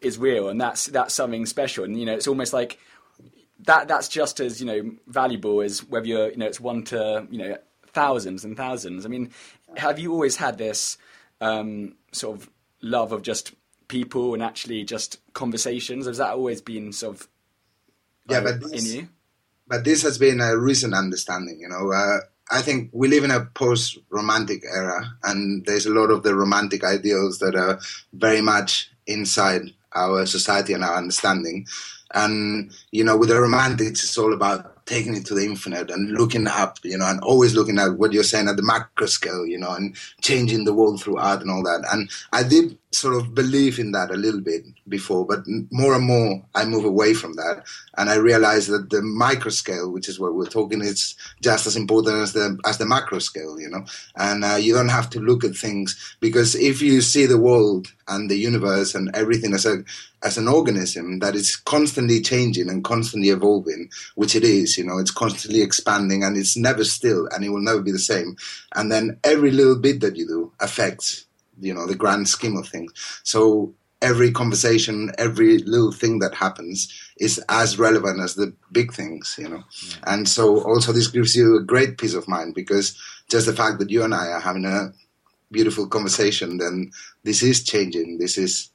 is 0.00 0.18
real, 0.18 0.48
and 0.48 0.60
that's 0.60 0.86
that's 0.86 1.14
something 1.14 1.44
special. 1.46 1.84
And 1.84 1.98
you 1.98 2.06
know, 2.06 2.14
it's 2.14 2.28
almost 2.28 2.52
like 2.52 2.78
that. 3.66 3.88
That's 3.88 4.08
just 4.08 4.40
as 4.40 4.60
you 4.60 4.66
know 4.66 4.90
valuable 5.06 5.60
as 5.60 5.84
whether 5.84 6.06
you're 6.06 6.30
you 6.30 6.36
know 6.36 6.46
it's 6.46 6.60
one 6.60 6.84
to 6.84 7.26
you 7.30 7.38
know 7.38 7.58
thousands 7.92 8.44
and 8.44 8.56
thousands. 8.56 9.04
I 9.04 9.08
mean, 9.08 9.30
have 9.76 9.98
you 9.98 10.12
always 10.12 10.36
had 10.36 10.56
this 10.56 10.96
um, 11.40 11.96
sort 12.12 12.38
of 12.38 12.50
love 12.80 13.12
of 13.12 13.22
just 13.22 13.52
people 13.90 14.32
and 14.34 14.42
actually 14.42 14.84
just 14.84 15.18
conversations? 15.34 16.06
Has 16.06 16.18
that 16.18 16.30
always 16.30 16.62
been 16.62 16.92
sort 16.92 17.16
of 17.16 17.28
yeah, 18.28 18.40
but 18.40 18.60
this, 18.60 18.72
in 18.72 19.00
you? 19.00 19.08
But 19.66 19.84
this 19.84 20.02
has 20.02 20.16
been 20.16 20.40
a 20.40 20.56
recent 20.56 20.94
understanding. 20.94 21.58
You 21.60 21.68
know, 21.68 21.92
uh, 21.92 22.18
I 22.50 22.62
think 22.62 22.90
we 22.92 23.08
live 23.08 23.24
in 23.24 23.30
a 23.30 23.44
post 23.44 23.98
romantic 24.08 24.62
era, 24.64 25.02
and 25.24 25.66
there's 25.66 25.86
a 25.86 25.92
lot 25.92 26.10
of 26.10 26.22
the 26.22 26.34
romantic 26.34 26.84
ideals 26.84 27.38
that 27.40 27.54
are 27.54 27.78
very 28.12 28.40
much 28.40 28.90
inside 29.06 29.62
our 29.92 30.24
society 30.24 30.72
and 30.72 30.84
our 30.84 30.96
understanding. 30.96 31.66
And, 32.12 32.72
you 32.90 33.04
know, 33.04 33.16
with 33.16 33.28
the 33.28 33.40
romantics, 33.40 34.02
it's 34.02 34.18
all 34.18 34.34
about 34.34 34.84
taking 34.86 35.14
it 35.14 35.24
to 35.26 35.34
the 35.34 35.44
infinite 35.44 35.90
and 35.90 36.10
looking 36.10 36.48
up, 36.48 36.78
you 36.82 36.98
know, 36.98 37.06
and 37.06 37.20
always 37.20 37.54
looking 37.54 37.78
at 37.78 37.96
what 37.96 38.12
you're 38.12 38.24
saying 38.24 38.48
at 38.48 38.56
the 38.56 38.64
macro 38.64 39.06
scale, 39.06 39.46
you 39.46 39.58
know, 39.58 39.70
and 39.70 39.94
changing 40.20 40.64
the 40.64 40.74
world 40.74 41.00
through 41.00 41.16
art 41.18 41.40
and 41.40 41.50
all 41.50 41.62
that. 41.62 41.86
And 41.92 42.10
I 42.32 42.42
did 42.42 42.76
sort 42.92 43.16
of 43.16 43.34
believe 43.34 43.78
in 43.78 43.92
that 43.92 44.10
a 44.10 44.16
little 44.16 44.40
bit 44.40 44.64
before, 44.88 45.24
but 45.24 45.40
more 45.70 45.94
and 45.94 46.04
more 46.04 46.42
I 46.54 46.64
move 46.64 46.84
away 46.84 47.14
from 47.14 47.34
that. 47.34 47.64
And 47.96 48.10
I 48.10 48.16
realize 48.16 48.66
that 48.66 48.90
the 48.90 49.00
micro 49.00 49.50
scale, 49.50 49.92
which 49.92 50.08
is 50.08 50.18
what 50.18 50.34
we're 50.34 50.46
talking, 50.46 50.80
is 50.80 51.14
just 51.40 51.66
as 51.66 51.76
important 51.76 52.16
as 52.16 52.32
the, 52.32 52.58
as 52.66 52.78
the 52.78 52.86
macro 52.86 53.20
scale, 53.20 53.60
you 53.60 53.70
know, 53.70 53.84
and 54.16 54.44
uh, 54.44 54.56
you 54.56 54.74
don't 54.74 54.88
have 54.88 55.08
to 55.10 55.20
look 55.20 55.44
at 55.44 55.54
things 55.54 56.16
because 56.20 56.56
if 56.56 56.82
you 56.82 57.00
see 57.00 57.26
the 57.26 57.38
world 57.38 57.92
and 58.08 58.28
the 58.28 58.36
universe 58.36 58.94
and 58.94 59.14
everything 59.14 59.54
as 59.54 59.66
a, 59.66 59.84
as 60.24 60.36
an 60.36 60.48
organism 60.48 61.20
that 61.20 61.36
is 61.36 61.56
constantly 61.56 62.20
changing 62.20 62.68
and 62.68 62.82
constantly 62.82 63.30
evolving, 63.30 63.88
which 64.16 64.34
it 64.34 64.42
is, 64.42 64.76
you 64.76 64.84
know, 64.84 64.98
it's 64.98 65.12
constantly 65.12 65.62
expanding 65.62 66.24
and 66.24 66.36
it's 66.36 66.56
never 66.56 66.84
still 66.84 67.28
and 67.28 67.44
it 67.44 67.50
will 67.50 67.62
never 67.62 67.80
be 67.80 67.92
the 67.92 67.98
same. 67.98 68.36
And 68.74 68.90
then 68.90 69.18
every 69.22 69.52
little 69.52 69.78
bit 69.78 70.00
that 70.00 70.16
you 70.16 70.26
do 70.26 70.52
affects, 70.58 71.26
you 71.60 71.74
know, 71.74 71.86
the 71.86 71.94
grand 71.94 72.28
scheme 72.28 72.56
of 72.56 72.68
things. 72.68 72.92
So 73.22 73.74
every 74.02 74.32
conversation, 74.32 75.12
every 75.18 75.58
little 75.58 75.92
thing 75.92 76.18
that 76.20 76.34
happens 76.34 76.92
is 77.18 77.38
as 77.48 77.78
relevant 77.78 78.20
as 78.20 78.34
the 78.34 78.54
big 78.72 78.92
things, 78.92 79.36
you 79.38 79.48
know. 79.48 79.62
Yeah. 79.82 79.96
And 80.06 80.28
so 80.28 80.62
also 80.64 80.92
this 80.92 81.08
gives 81.08 81.36
you 81.36 81.56
a 81.56 81.62
great 81.62 81.98
peace 81.98 82.14
of 82.14 82.28
mind 82.28 82.54
because 82.54 82.98
just 83.28 83.46
the 83.46 83.52
fact 83.52 83.78
that 83.78 83.90
you 83.90 84.02
and 84.02 84.14
I 84.14 84.28
are 84.28 84.40
having 84.40 84.64
a 84.64 84.92
beautiful 85.52 85.86
conversation, 85.86 86.58
then 86.58 86.92
this 87.24 87.42
is 87.42 87.62
changing. 87.62 88.18
This 88.18 88.38
is 88.38 88.70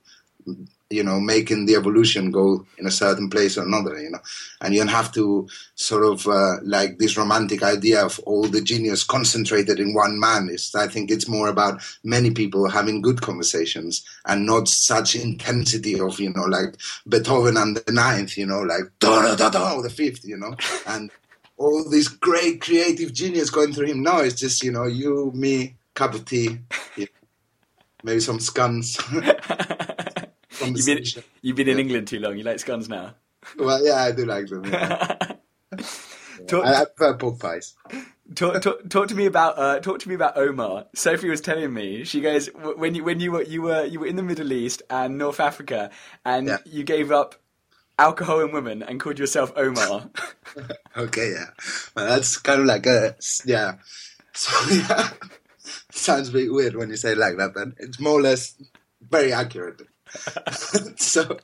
you 0.92 1.04
know, 1.04 1.20
making 1.20 1.66
the 1.66 1.76
evolution 1.76 2.30
go 2.30 2.66
in 2.78 2.86
a 2.86 2.92
certain 2.92 3.30
place 3.30 3.58
or 3.58 3.64
another, 3.64 4.00
you 4.00 4.12
know. 4.12 4.20
And 4.62 4.74
you 4.74 4.82
don't 4.82 4.90
have 4.90 5.12
to 5.14 5.48
sort 5.74 6.06
of 6.06 6.28
uh, 6.28 6.58
like 6.64 7.00
this 7.00 7.18
romantic 7.18 7.64
idea 7.64 8.06
of 8.06 8.20
all 8.20 8.44
the 8.44 8.62
genius 8.62 9.04
concentrated 9.04 9.80
in 9.80 9.96
one 9.96 10.20
man. 10.20 10.48
Is 10.52 10.76
I 10.76 10.88
think 10.88 11.10
it's 11.10 11.28
more 11.28 11.48
about 11.48 11.82
many 12.04 12.32
people 12.32 12.70
having 12.70 13.02
good 13.02 13.22
conversations 13.22 14.06
and 14.26 14.46
not 14.46 14.68
such 14.68 15.16
intensity 15.16 16.00
of 16.00 16.20
you 16.20 16.32
know 16.34 16.44
like 16.44 16.76
Beethoven 17.10 17.58
and 17.58 17.78
the 17.78 17.92
ninth, 17.92 18.38
you 18.38 18.46
know, 18.46 18.62
like 18.62 18.84
da 19.00 19.24
da 19.24 19.36
da 19.36 19.50
da 19.50 19.82
the 19.82 19.90
fifth, 19.90 20.24
you 20.24 20.38
know, 20.38 20.56
and 20.88 21.10
all 21.58 21.90
this 21.90 22.08
great 22.08 22.62
creative 22.62 23.12
genius 23.12 23.50
going 23.50 23.74
through 23.74 23.88
him. 23.88 24.04
No, 24.04 24.20
it's 24.20 24.40
just 24.40 24.64
you 24.64 24.72
know 24.72 24.86
you, 24.86 25.32
me, 25.34 25.78
cup 25.96 26.14
of 26.14 26.26
tea, 26.26 26.60
maybe 28.04 28.20
some 28.20 28.40
scones. 28.40 29.00
You've 30.66 30.86
been, 30.86 31.24
you've 31.42 31.56
been 31.56 31.70
in 31.70 31.80
England 31.80 32.08
too 32.08 32.20
long. 32.20 32.38
You 32.38 32.44
like 32.44 32.60
scones 32.60 32.90
now? 32.90 33.16
Well, 33.58 33.84
yeah, 33.86 33.96
I 33.96 34.12
do 34.12 34.26
like 34.26 34.48
them. 34.48 34.66
Yeah. 34.66 35.18
talk, 36.48 36.66
I, 36.66 36.82
I 36.82 36.86
prefer 36.86 37.18
pork 37.18 37.40
pies. 37.40 37.76
Talk, 38.34 38.62
talk, 38.62 38.90
talk, 38.90 39.08
to 39.10 39.16
me 39.16 39.28
about 39.28 39.58
uh, 39.60 39.80
talk 39.80 40.00
to 40.00 40.10
me 40.10 40.16
about 40.16 40.36
Omar. 40.36 40.88
Sophie 40.96 41.30
was 41.30 41.42
telling 41.42 41.72
me 41.72 42.04
she 42.04 42.22
goes 42.22 42.48
when 42.48 42.96
you 42.96 43.04
when 43.04 43.20
you 43.20 43.32
were 43.32 43.44
you 43.44 43.62
were 43.62 43.86
you 43.86 44.00
were 44.00 44.08
in 44.08 44.16
the 44.16 44.24
Middle 44.24 44.52
East 44.52 44.82
and 44.90 45.18
North 45.18 45.40
Africa 45.40 45.92
and 46.26 46.48
yeah. 46.48 46.58
you 46.66 46.84
gave 46.84 47.12
up 47.12 47.36
alcohol 48.00 48.42
and 48.42 48.52
women 48.52 48.82
and 48.82 49.00
called 49.00 49.20
yourself 49.20 49.54
Omar. 49.56 50.10
okay, 50.98 51.34
yeah, 51.34 51.46
well, 51.96 52.08
that's 52.08 52.38
kind 52.38 52.62
of 52.62 52.66
like 52.66 52.88
a 52.88 53.16
yeah. 53.46 53.76
So 54.34 54.74
yeah, 54.74 55.10
sounds 55.92 56.30
a 56.30 56.34
bit 56.34 56.52
weird 56.52 56.76
when 56.76 56.90
you 56.90 56.98
say 56.98 57.12
it 57.12 57.20
like 57.20 57.38
that, 57.38 57.54
but 57.54 57.70
it's 57.78 58.00
more 58.00 58.20
or 58.20 58.24
less 58.24 58.56
very 59.02 59.34
accurate. 59.34 59.82
so 60.98 61.38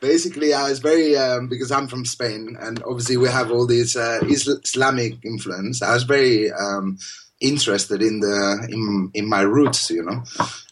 basically, 0.00 0.52
I 0.52 0.68
was 0.68 0.78
very 0.78 1.16
um, 1.16 1.48
because 1.48 1.70
I'm 1.70 1.88
from 1.88 2.04
Spain, 2.04 2.56
and 2.60 2.82
obviously 2.84 3.16
we 3.16 3.28
have 3.28 3.50
all 3.50 3.66
this 3.66 3.96
uh, 3.96 4.20
Islamic 4.24 5.24
influence. 5.24 5.82
I 5.82 5.94
was 5.94 6.04
very 6.04 6.52
um, 6.52 6.98
interested 7.40 8.02
in 8.02 8.20
the 8.20 8.68
in, 8.70 9.10
in 9.14 9.28
my 9.28 9.42
roots, 9.42 9.90
you 9.90 10.04
know. 10.04 10.22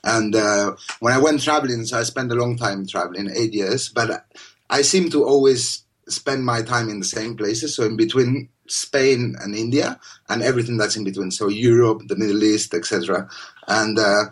And 0.04 0.34
uh, 0.34 0.72
when 1.00 1.12
I 1.12 1.18
went 1.18 1.42
traveling, 1.42 1.84
so 1.84 1.98
I 1.98 2.02
spent 2.02 2.32
a 2.32 2.36
long 2.36 2.56
time 2.56 2.86
traveling, 2.86 3.30
eight 3.34 3.54
years, 3.54 3.88
but 3.88 4.26
I 4.70 4.82
seem 4.82 5.10
to 5.10 5.24
always 5.24 5.84
spend 6.08 6.44
my 6.44 6.62
time 6.62 6.88
in 6.88 6.98
the 6.98 7.06
same 7.06 7.36
places. 7.36 7.76
So 7.76 7.84
in 7.84 7.96
between 7.96 8.48
Spain 8.68 9.36
and 9.40 9.54
India, 9.54 9.98
and 10.28 10.42
everything 10.42 10.76
that's 10.76 10.96
in 10.96 11.04
between. 11.04 11.30
So 11.30 11.48
Europe, 11.48 12.02
the 12.06 12.16
Middle 12.16 12.42
East, 12.42 12.74
etc. 12.74 13.28
And 13.68 13.98
uh, 13.98 14.24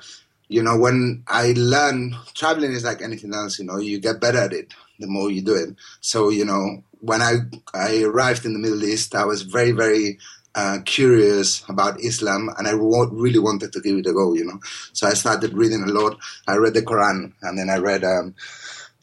you 0.50 0.64
know, 0.64 0.76
when 0.76 1.22
I 1.28 1.54
learn 1.56 2.16
traveling 2.34 2.72
is 2.72 2.84
like 2.84 3.02
anything 3.02 3.32
else. 3.32 3.58
You 3.60 3.66
know, 3.66 3.78
you 3.78 4.00
get 4.00 4.20
better 4.20 4.38
at 4.38 4.52
it 4.52 4.74
the 4.98 5.06
more 5.06 5.30
you 5.30 5.42
do 5.42 5.54
it. 5.54 5.70
So 6.00 6.28
you 6.28 6.44
know, 6.44 6.82
when 7.00 7.22
I 7.22 7.34
I 7.72 8.02
arrived 8.02 8.44
in 8.44 8.52
the 8.52 8.58
Middle 8.58 8.84
East, 8.84 9.14
I 9.14 9.24
was 9.24 9.42
very 9.42 9.70
very 9.70 10.18
uh, 10.56 10.78
curious 10.84 11.62
about 11.68 12.00
Islam, 12.00 12.50
and 12.58 12.66
I 12.66 12.72
really 12.72 13.38
wanted 13.38 13.72
to 13.72 13.80
give 13.80 13.96
it 13.96 14.06
a 14.08 14.12
go. 14.12 14.34
You 14.34 14.44
know, 14.46 14.58
so 14.92 15.06
I 15.06 15.14
started 15.14 15.54
reading 15.54 15.84
a 15.84 15.92
lot. 15.92 16.18
I 16.48 16.56
read 16.56 16.74
the 16.74 16.82
Quran, 16.82 17.32
and 17.42 17.56
then 17.56 17.70
I 17.70 17.78
read. 17.78 18.04
Um, 18.04 18.34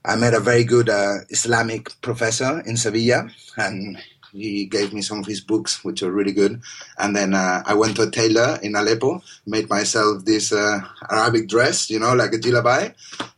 I 0.06 0.16
met 0.16 0.34
a 0.34 0.40
very 0.40 0.64
good 0.64 0.90
uh, 0.90 1.16
Islamic 1.30 1.90
professor 2.02 2.62
in 2.66 2.78
Sevilla, 2.78 3.30
and 3.58 3.98
he 4.32 4.66
gave 4.66 4.94
me 4.94 5.02
some 5.02 5.20
of 5.20 5.26
his 5.26 5.42
books, 5.42 5.84
which 5.84 6.04
are 6.04 6.12
really 6.12 6.32
good. 6.32 6.62
And 6.98 7.16
then 7.16 7.34
uh, 7.34 7.64
I 7.66 7.74
went 7.74 7.96
to 7.98 8.04
a 8.04 8.12
tailor 8.12 8.60
in 8.62 8.76
Aleppo, 8.76 9.22
made 9.46 9.70
myself 9.70 10.26
this 10.26 10.52
uh, 10.52 10.80
Arabic 11.10 11.48
dress, 11.48 11.90
you 11.90 12.00
know, 12.00 12.14
like 12.14 12.34
a 12.34 12.38
jilabay. 12.38 12.94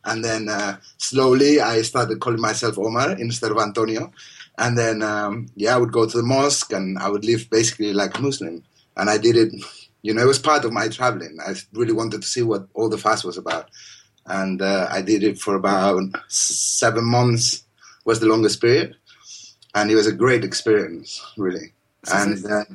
And 0.05 0.23
then 0.23 0.49
uh, 0.49 0.77
slowly 0.97 1.59
I 1.61 1.81
started 1.81 2.19
calling 2.19 2.41
myself 2.41 2.77
Omar 2.77 3.11
instead 3.13 3.51
of 3.51 3.57
Antonio. 3.57 4.11
And 4.57 4.77
then, 4.77 5.01
um, 5.03 5.47
yeah, 5.55 5.75
I 5.75 5.77
would 5.77 5.91
go 5.91 6.07
to 6.07 6.17
the 6.17 6.23
mosque 6.23 6.73
and 6.73 6.97
I 6.97 7.09
would 7.09 7.23
live 7.23 7.49
basically 7.49 7.93
like 7.93 8.17
a 8.17 8.21
Muslim. 8.21 8.63
And 8.97 9.09
I 9.09 9.17
did 9.17 9.37
it, 9.37 9.53
you 10.01 10.13
know, 10.13 10.21
it 10.21 10.27
was 10.27 10.39
part 10.39 10.65
of 10.65 10.73
my 10.73 10.89
traveling. 10.89 11.37
I 11.45 11.55
really 11.73 11.93
wanted 11.93 12.21
to 12.21 12.27
see 12.27 12.41
what 12.41 12.67
all 12.73 12.89
the 12.89 12.97
fast 12.97 13.23
was 13.23 13.37
about. 13.37 13.69
And 14.25 14.61
uh, 14.61 14.87
I 14.91 15.01
did 15.01 15.23
it 15.23 15.39
for 15.39 15.55
about 15.55 16.01
seven 16.27 17.05
months 17.05 17.63
was 18.05 18.19
the 18.19 18.27
longest 18.27 18.59
period 18.59 18.95
and 19.75 19.91
it 19.91 19.95
was 19.95 20.07
a 20.07 20.13
great 20.13 20.43
experience, 20.43 21.23
really. 21.37 21.73
And 22.11 22.45
uh, 22.45 22.65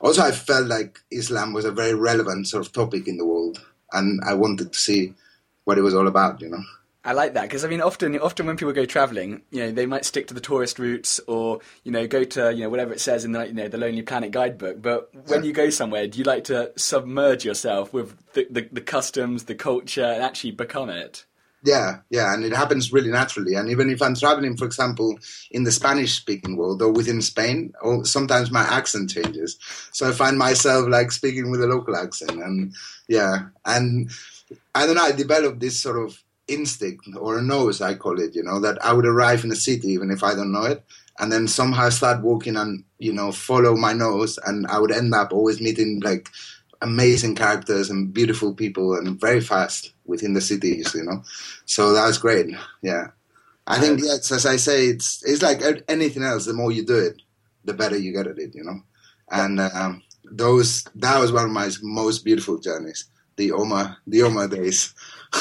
also, 0.00 0.22
I 0.22 0.32
felt 0.32 0.66
like 0.66 1.00
Islam 1.10 1.52
was 1.52 1.64
a 1.64 1.70
very 1.70 1.94
relevant 1.94 2.48
sort 2.48 2.66
of 2.66 2.72
topic 2.72 3.06
in 3.06 3.16
the 3.16 3.24
world, 3.24 3.64
and 3.92 4.20
I 4.26 4.34
wanted 4.34 4.72
to 4.72 4.78
see 4.78 5.14
what 5.64 5.78
it 5.78 5.82
was 5.82 5.94
all 5.94 6.08
about, 6.08 6.40
you 6.40 6.48
know. 6.48 6.62
I 7.04 7.14
like 7.14 7.34
that 7.34 7.42
because 7.42 7.64
I 7.64 7.68
mean, 7.68 7.80
often, 7.80 8.16
often 8.20 8.46
when 8.46 8.56
people 8.56 8.72
go 8.72 8.84
traveling, 8.84 9.42
you 9.50 9.60
know, 9.60 9.72
they 9.72 9.86
might 9.86 10.04
stick 10.04 10.28
to 10.28 10.34
the 10.34 10.40
tourist 10.40 10.78
routes 10.78 11.20
or 11.26 11.58
you 11.82 11.90
know 11.90 12.06
go 12.06 12.22
to 12.22 12.52
you 12.54 12.60
know 12.60 12.70
whatever 12.70 12.92
it 12.92 13.00
says 13.00 13.24
in 13.24 13.32
the 13.32 13.46
you 13.48 13.54
know 13.54 13.66
the 13.66 13.78
Lonely 13.78 14.02
Planet 14.02 14.30
guidebook. 14.30 14.80
But 14.80 15.10
when 15.26 15.42
you 15.42 15.52
go 15.52 15.68
somewhere, 15.70 16.06
do 16.06 16.18
you 16.18 16.24
like 16.24 16.44
to 16.44 16.70
submerge 16.76 17.44
yourself 17.44 17.92
with 17.92 18.16
the, 18.34 18.46
the, 18.48 18.68
the 18.70 18.80
customs, 18.80 19.44
the 19.44 19.56
culture, 19.56 20.04
and 20.04 20.22
actually 20.22 20.52
become 20.52 20.90
it? 20.90 21.24
Yeah, 21.64 21.98
yeah, 22.10 22.34
and 22.34 22.44
it 22.44 22.52
happens 22.52 22.92
really 22.92 23.10
naturally. 23.10 23.54
And 23.54 23.70
even 23.70 23.88
if 23.88 24.02
I'm 24.02 24.16
traveling, 24.16 24.56
for 24.56 24.64
example, 24.64 25.16
in 25.52 25.62
the 25.62 25.70
Spanish-speaking 25.70 26.56
world 26.56 26.82
or 26.82 26.90
within 26.90 27.22
Spain, 27.22 27.72
or 27.80 28.04
sometimes 28.04 28.50
my 28.50 28.62
accent 28.62 29.10
changes, 29.10 29.58
so 29.92 30.08
I 30.08 30.12
find 30.12 30.36
myself 30.36 30.88
like 30.88 31.12
speaking 31.12 31.52
with 31.52 31.62
a 31.62 31.68
local 31.68 31.94
accent. 31.94 32.32
And 32.32 32.74
yeah, 33.06 33.46
and 33.64 34.10
I 34.74 34.86
don't 34.86 34.96
know, 34.96 35.04
I 35.04 35.12
developed 35.12 35.60
this 35.60 35.80
sort 35.80 36.04
of 36.04 36.20
instinct 36.48 37.06
or 37.16 37.38
a 37.38 37.42
nose, 37.42 37.80
I 37.80 37.94
call 37.94 38.20
it, 38.20 38.34
you 38.34 38.42
know, 38.42 38.58
that 38.60 38.84
I 38.84 38.92
would 38.92 39.06
arrive 39.06 39.44
in 39.44 39.52
a 39.52 39.56
city 39.56 39.88
even 39.92 40.10
if 40.10 40.24
I 40.24 40.34
don't 40.34 40.52
know 40.52 40.64
it, 40.64 40.84
and 41.20 41.30
then 41.30 41.46
somehow 41.46 41.90
start 41.90 42.22
walking 42.22 42.56
and 42.56 42.82
you 42.98 43.12
know 43.12 43.30
follow 43.30 43.76
my 43.76 43.92
nose, 43.92 44.36
and 44.44 44.66
I 44.66 44.80
would 44.80 44.90
end 44.90 45.14
up 45.14 45.32
always 45.32 45.60
meeting 45.60 46.00
like 46.00 46.28
amazing 46.80 47.36
characters 47.36 47.90
and 47.90 48.12
beautiful 48.12 48.52
people 48.52 48.94
and 48.96 49.20
very 49.20 49.40
fast 49.40 49.92
within 50.04 50.34
the 50.34 50.40
cities, 50.40 50.94
you 50.94 51.04
know. 51.04 51.22
So 51.64 51.92
that 51.92 52.06
was 52.06 52.18
great. 52.18 52.54
Yeah. 52.82 53.08
I 53.66 53.78
think 53.78 54.00
yes, 54.02 54.32
as 54.32 54.44
I 54.44 54.56
say, 54.56 54.86
it's 54.86 55.22
it's 55.24 55.42
like 55.42 55.62
anything 55.88 56.24
else. 56.24 56.46
The 56.46 56.52
more 56.52 56.72
you 56.72 56.84
do 56.84 56.98
it, 56.98 57.22
the 57.64 57.74
better 57.74 57.96
you 57.96 58.12
get 58.12 58.26
at 58.26 58.38
it, 58.38 58.54
you 58.54 58.64
know. 58.64 58.80
And 59.30 59.60
um, 59.60 60.02
those 60.24 60.84
that 60.96 61.20
was 61.20 61.32
one 61.32 61.44
of 61.44 61.50
my 61.50 61.70
most 61.82 62.24
beautiful 62.24 62.58
journeys. 62.58 63.06
The 63.36 63.52
Omar, 63.52 63.98
the 64.06 64.22
Omar 64.22 64.48
days. 64.48 64.94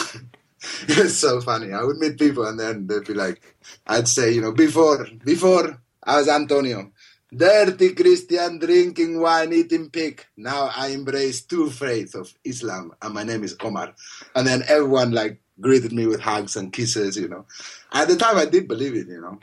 it's 0.87 1.15
so 1.15 1.41
funny. 1.41 1.73
I 1.73 1.83
would 1.83 1.97
meet 1.97 2.19
people 2.19 2.45
and 2.45 2.59
then 2.59 2.87
they'd 2.87 3.05
be 3.05 3.13
like, 3.13 3.55
I'd 3.87 4.07
say, 4.07 4.31
you 4.31 4.41
know, 4.41 4.51
before 4.51 5.07
before 5.25 5.81
I 6.03 6.17
was 6.17 6.27
Antonio, 6.27 6.90
Dirty 7.33 7.93
Christian 7.93 8.59
drinking 8.59 9.19
wine, 9.19 9.53
eating 9.53 9.89
pig. 9.89 10.25
Now 10.35 10.69
I 10.75 10.89
embrace 10.89 11.41
two 11.41 11.69
faiths 11.69 12.13
of 12.13 12.33
Islam, 12.43 12.93
and 13.01 13.13
my 13.13 13.23
name 13.23 13.43
is 13.43 13.55
Omar. 13.61 13.93
And 14.35 14.45
then 14.45 14.63
everyone 14.67 15.11
like 15.11 15.41
greeted 15.59 15.93
me 15.93 16.07
with 16.07 16.19
hugs 16.19 16.57
and 16.57 16.73
kisses, 16.73 17.15
you 17.15 17.29
know. 17.29 17.45
At 17.93 18.09
the 18.09 18.17
time, 18.17 18.37
I 18.37 18.45
did 18.45 18.67
believe 18.67 18.95
it, 18.95 19.07
you 19.07 19.21
know. 19.21 19.39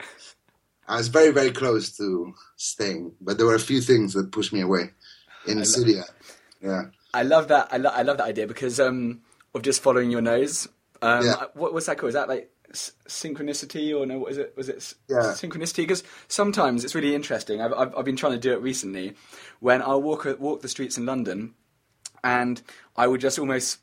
I 0.87 0.97
was 0.97 1.07
very, 1.07 1.31
very 1.31 1.51
close 1.51 1.95
to 1.97 2.33
staying, 2.57 3.13
but 3.21 3.37
there 3.37 3.47
were 3.47 3.55
a 3.55 3.59
few 3.59 3.81
things 3.81 4.13
that 4.13 4.31
pushed 4.31 4.53
me 4.53 4.61
away 4.61 4.91
in 5.47 5.63
Syria. 5.65 6.03
Yeah, 6.61 6.85
I 7.13 7.23
love 7.23 7.47
that. 7.47 7.69
I, 7.71 7.77
lo- 7.77 7.91
I 7.93 8.01
love 8.03 8.17
that 8.17 8.27
idea 8.27 8.47
because 8.47 8.79
um, 8.79 9.21
of 9.53 9.61
just 9.61 9.81
following 9.81 10.11
your 10.11 10.21
nose. 10.21 10.67
Um, 11.01 11.25
yeah. 11.25 11.45
what, 11.53 11.73
what's 11.73 11.85
that 11.85 11.97
called? 11.97 12.09
Is 12.09 12.15
that 12.15 12.27
like 12.27 12.51
synchronicity 12.73 13.97
or 13.97 14.05
no 14.05 14.19
what 14.19 14.31
is 14.31 14.37
it 14.37 14.53
was 14.55 14.69
it 14.69 14.93
yeah. 15.09 15.33
synchronicity? 15.33 15.77
Because 15.77 16.03
sometimes 16.27 16.83
it's 16.83 16.95
really 16.95 17.15
interesting. 17.15 17.61
I've, 17.61 17.73
I've, 17.73 17.95
I've 17.97 18.05
been 18.05 18.15
trying 18.15 18.33
to 18.33 18.39
do 18.39 18.53
it 18.53 18.61
recently 18.61 19.15
when 19.59 19.81
I'll 19.81 20.01
walk 20.01 20.25
uh, 20.25 20.35
walk 20.39 20.61
the 20.61 20.67
streets 20.67 20.97
in 20.97 21.05
London 21.05 21.55
and 22.23 22.61
I 22.95 23.07
would 23.07 23.21
just 23.21 23.39
almost 23.39 23.79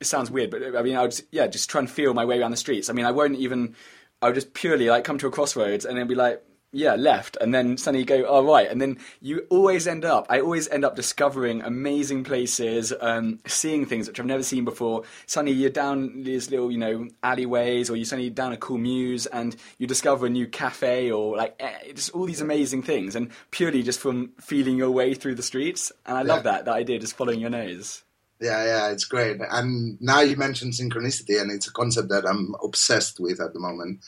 it 0.00 0.06
sounds 0.06 0.30
weird 0.30 0.50
but 0.50 0.62
uh, 0.62 0.78
I 0.78 0.82
mean 0.82 0.96
I 0.96 1.02
would 1.02 1.20
yeah 1.30 1.46
just 1.46 1.70
try 1.70 1.80
and 1.80 1.90
feel 1.90 2.14
my 2.14 2.24
way 2.24 2.40
around 2.40 2.50
the 2.50 2.56
streets. 2.56 2.90
I 2.90 2.92
mean 2.92 3.06
I 3.06 3.12
won't 3.12 3.36
even 3.36 3.74
I 4.20 4.26
would 4.26 4.34
just 4.34 4.54
purely 4.54 4.88
like 4.88 5.04
come 5.04 5.18
to 5.18 5.26
a 5.26 5.30
crossroads 5.30 5.84
and 5.84 5.96
then 5.96 6.06
be 6.06 6.14
like 6.14 6.42
yeah, 6.74 6.96
left, 6.96 7.36
and 7.40 7.54
then 7.54 7.76
suddenly 7.76 8.00
you 8.00 8.06
go, 8.06 8.24
oh 8.26 8.44
right, 8.44 8.68
and 8.68 8.80
then 8.80 8.98
you 9.20 9.46
always 9.48 9.86
end 9.86 10.04
up. 10.04 10.26
I 10.28 10.40
always 10.40 10.68
end 10.68 10.84
up 10.84 10.96
discovering 10.96 11.62
amazing 11.62 12.24
places, 12.24 12.92
um, 13.00 13.38
seeing 13.46 13.86
things 13.86 14.08
which 14.08 14.18
I've 14.18 14.26
never 14.26 14.42
seen 14.42 14.64
before. 14.64 15.04
Suddenly 15.26 15.52
you're 15.52 15.70
down 15.70 16.24
these 16.24 16.50
little, 16.50 16.72
you 16.72 16.78
know, 16.78 17.08
alleyways, 17.22 17.90
or 17.90 17.96
you're 17.96 18.04
suddenly 18.04 18.30
down 18.30 18.52
a 18.52 18.56
cool 18.56 18.78
mews, 18.78 19.26
and 19.26 19.54
you 19.78 19.86
discover 19.86 20.26
a 20.26 20.30
new 20.30 20.48
cafe, 20.48 21.12
or 21.12 21.36
like 21.36 21.54
eh, 21.60 21.92
just 21.94 22.10
all 22.10 22.26
these 22.26 22.40
amazing 22.40 22.82
things, 22.82 23.14
and 23.14 23.30
purely 23.52 23.82
just 23.82 24.00
from 24.00 24.32
feeling 24.40 24.76
your 24.76 24.90
way 24.90 25.14
through 25.14 25.36
the 25.36 25.42
streets. 25.42 25.92
And 26.04 26.18
I 26.18 26.22
yeah. 26.22 26.34
love 26.34 26.42
that 26.42 26.64
that 26.64 26.74
idea, 26.74 26.98
just 26.98 27.16
following 27.16 27.40
your 27.40 27.50
nose. 27.50 28.02
Yeah, 28.40 28.64
yeah, 28.64 28.90
it's 28.90 29.04
great. 29.04 29.40
And 29.48 30.00
now 30.02 30.20
you 30.20 30.36
mentioned 30.36 30.72
synchronicity, 30.72 31.40
and 31.40 31.52
it's 31.52 31.68
a 31.68 31.72
concept 31.72 32.08
that 32.08 32.26
I'm 32.26 32.56
obsessed 32.64 33.20
with 33.20 33.40
at 33.40 33.52
the 33.52 33.60
moment. 33.60 34.00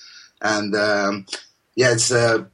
And 0.43 0.75
um, 0.75 1.27
yeah, 1.77 1.93
it's 1.93 2.11
uh, 2.11 2.45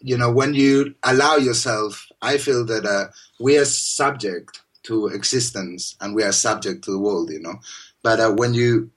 you 0.00 0.16
know 0.16 0.32
when 0.32 0.54
you 0.54 0.94
allow 1.04 1.36
yourself. 1.36 2.06
I 2.20 2.38
feel 2.38 2.64
that 2.66 2.84
uh, 2.84 3.12
we 3.38 3.56
are 3.58 3.64
subject 3.64 4.62
to 4.84 5.06
existence 5.06 5.94
and 6.00 6.16
we 6.16 6.24
are 6.24 6.32
subject 6.32 6.82
to 6.84 6.90
the 6.90 6.98
world. 6.98 7.30
You 7.30 7.40
know, 7.40 7.60
but 8.02 8.18
uh, 8.18 8.32
when 8.32 8.54
you 8.54 8.90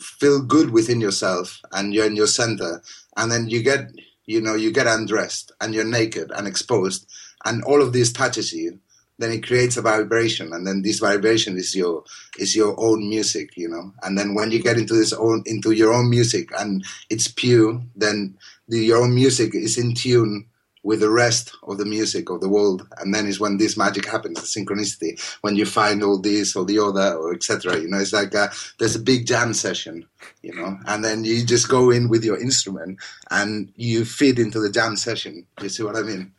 feel 0.00 0.42
good 0.42 0.70
within 0.70 1.00
yourself 1.00 1.60
and 1.72 1.94
you're 1.94 2.06
in 2.06 2.16
your 2.16 2.26
center, 2.26 2.82
and 3.16 3.30
then 3.30 3.48
you 3.48 3.62
get 3.62 3.92
you 4.24 4.40
know 4.40 4.54
you 4.54 4.72
get 4.72 4.86
undressed 4.86 5.52
and 5.60 5.74
you're 5.74 5.84
naked 5.84 6.32
and 6.34 6.48
exposed, 6.48 7.06
and 7.44 7.62
all 7.64 7.82
of 7.82 7.92
this 7.92 8.12
touches 8.12 8.52
you 8.52 8.80
then 9.18 9.32
it 9.32 9.46
creates 9.46 9.76
a 9.76 9.82
vibration 9.82 10.52
and 10.52 10.66
then 10.66 10.82
this 10.82 10.98
vibration 10.98 11.56
is 11.56 11.74
your 11.74 12.04
is 12.38 12.54
your 12.54 12.78
own 12.78 13.08
music 13.08 13.56
you 13.56 13.68
know 13.68 13.92
and 14.02 14.18
then 14.18 14.34
when 14.34 14.50
you 14.50 14.62
get 14.62 14.76
into 14.76 14.94
this 14.94 15.12
own 15.12 15.42
into 15.46 15.72
your 15.72 15.92
own 15.92 16.10
music 16.10 16.50
and 16.58 16.84
it's 17.10 17.28
pure 17.28 17.80
then 17.94 18.36
the, 18.68 18.78
your 18.78 19.02
own 19.02 19.14
music 19.14 19.54
is 19.54 19.78
in 19.78 19.94
tune 19.94 20.46
with 20.82 21.00
the 21.00 21.10
rest 21.10 21.52
of 21.64 21.78
the 21.78 21.84
music 21.84 22.30
of 22.30 22.40
the 22.40 22.48
world 22.48 22.86
and 22.98 23.12
then 23.12 23.26
is 23.26 23.40
when 23.40 23.56
this 23.56 23.76
magic 23.76 24.06
happens 24.06 24.40
the 24.40 24.60
synchronicity 24.60 25.20
when 25.40 25.56
you 25.56 25.66
find 25.66 26.00
all 26.00 26.16
this 26.16 26.54
or 26.54 26.64
the 26.64 26.78
other 26.78 27.16
or 27.16 27.34
etc 27.34 27.76
you 27.80 27.88
know 27.88 27.98
it's 27.98 28.12
like 28.12 28.32
a, 28.34 28.50
there's 28.78 28.94
a 28.94 29.00
big 29.00 29.26
jam 29.26 29.52
session 29.52 30.06
you 30.42 30.54
know 30.54 30.78
and 30.86 31.04
then 31.04 31.24
you 31.24 31.44
just 31.44 31.68
go 31.68 31.90
in 31.90 32.08
with 32.08 32.22
your 32.22 32.40
instrument 32.40 32.98
and 33.32 33.72
you 33.74 34.04
feed 34.04 34.38
into 34.38 34.60
the 34.60 34.70
jam 34.70 34.94
session 34.96 35.44
you 35.60 35.68
see 35.68 35.82
what 35.82 35.96
i 35.96 36.02
mean 36.02 36.32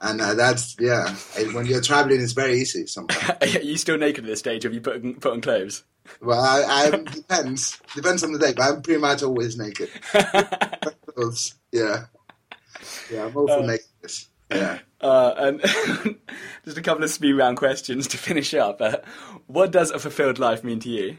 and 0.00 0.20
uh, 0.20 0.34
that's 0.34 0.76
yeah. 0.78 1.12
When 1.52 1.66
you're 1.66 1.80
traveling, 1.80 2.20
it's 2.20 2.32
very 2.32 2.60
easy. 2.60 2.86
Sometimes. 2.86 3.36
Are 3.56 3.60
you 3.60 3.76
still 3.76 3.98
naked 3.98 4.24
at 4.24 4.28
this 4.28 4.38
stage? 4.38 4.62
Have 4.62 4.72
you 4.72 4.80
put 4.80 5.04
on, 5.04 5.14
put 5.14 5.32
on 5.32 5.40
clothes? 5.40 5.82
Well, 6.20 6.40
I, 6.40 6.86
I 6.86 6.90
depends 6.90 7.80
depends 7.94 8.22
on 8.22 8.32
the 8.32 8.38
day, 8.38 8.52
but 8.56 8.62
I'm 8.62 8.82
pretty 8.82 9.00
much 9.00 9.22
always 9.22 9.58
naked. 9.58 9.90
yeah, 11.72 12.04
yeah, 13.10 13.26
I'm 13.26 13.36
all 13.36 13.48
for 13.48 13.62
nakedness. 13.62 14.28
Yeah. 14.50 14.78
Uh, 15.00 15.34
and 15.36 15.60
just 16.64 16.78
a 16.78 16.82
couple 16.82 17.04
of 17.04 17.10
speed 17.10 17.32
round 17.34 17.56
questions 17.56 18.06
to 18.08 18.18
finish 18.18 18.54
up. 18.54 18.80
Uh, 18.80 18.98
what 19.46 19.70
does 19.70 19.90
a 19.90 19.98
fulfilled 19.98 20.38
life 20.38 20.64
mean 20.64 20.80
to 20.80 20.88
you? 20.88 21.16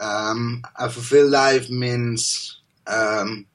Um, 0.00 0.62
a 0.76 0.88
fulfilled 0.88 1.30
life 1.30 1.70
means 1.70 2.60
um, 2.86 3.46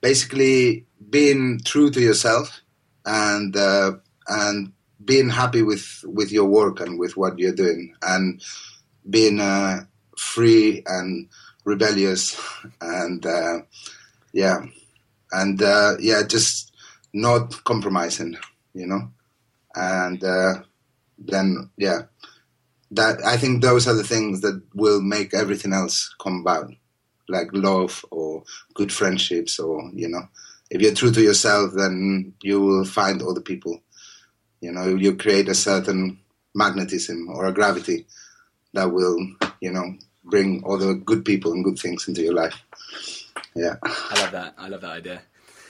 basically 0.00 0.86
being 1.10 1.60
true 1.64 1.90
to 1.90 2.00
yourself 2.00 2.60
and 3.06 3.56
uh, 3.56 3.92
and 4.28 4.72
being 5.04 5.28
happy 5.28 5.62
with 5.62 6.04
with 6.06 6.32
your 6.32 6.46
work 6.46 6.80
and 6.80 6.98
with 6.98 7.16
what 7.16 7.38
you're 7.38 7.54
doing, 7.54 7.94
and 8.02 8.42
being 9.08 9.40
uh, 9.40 9.84
free 10.16 10.82
and 10.86 11.28
rebellious, 11.64 12.40
and 12.80 13.24
uh, 13.24 13.58
yeah, 14.34 14.66
and 15.30 15.62
uh, 15.62 15.94
yeah, 16.00 16.22
just 16.26 16.72
not 17.12 17.62
compromising, 17.62 18.36
you 18.74 18.86
know, 18.86 19.10
and 19.76 20.22
uh, 20.22 20.54
then 21.16 21.70
yeah, 21.76 22.02
that 22.90 23.24
I 23.24 23.36
think 23.36 23.62
those 23.62 23.86
are 23.86 23.94
the 23.94 24.04
things 24.04 24.40
that 24.40 24.60
will 24.74 25.00
make 25.00 25.32
everything 25.32 25.72
else 25.72 26.12
come 26.20 26.40
about, 26.40 26.72
like 27.28 27.46
love 27.52 28.04
or 28.10 28.42
good 28.74 28.92
friendships, 28.92 29.60
or 29.60 29.88
you 29.94 30.08
know, 30.08 30.28
if 30.68 30.82
you're 30.82 30.94
true 30.94 31.12
to 31.12 31.22
yourself, 31.22 31.72
then 31.74 32.34
you 32.42 32.60
will 32.60 32.84
find 32.84 33.22
other 33.22 33.40
people. 33.40 33.80
You 34.60 34.72
know, 34.72 34.88
you 34.88 35.14
create 35.14 35.48
a 35.48 35.54
certain 35.54 36.18
magnetism 36.56 37.28
or 37.28 37.46
a 37.46 37.52
gravity 37.52 38.06
that 38.72 38.90
will, 38.90 39.16
you 39.60 39.70
know, 39.70 39.94
bring 40.24 40.64
other 40.66 40.94
good 40.94 41.24
people 41.24 41.52
and 41.52 41.64
good 41.64 41.78
things 41.78 42.08
into 42.08 42.22
your 42.22 42.34
life. 42.34 42.64
Yeah. 43.54 43.76
I 43.84 44.20
love 44.20 44.32
that. 44.32 44.54
I 44.58 44.68
love 44.68 44.80
that 44.82 44.90
idea. 44.90 45.22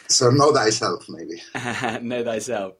So 0.08 0.30
know 0.30 0.52
thyself, 0.52 1.06
maybe. 1.08 1.42
know 2.06 2.24
thyself. 2.24 2.74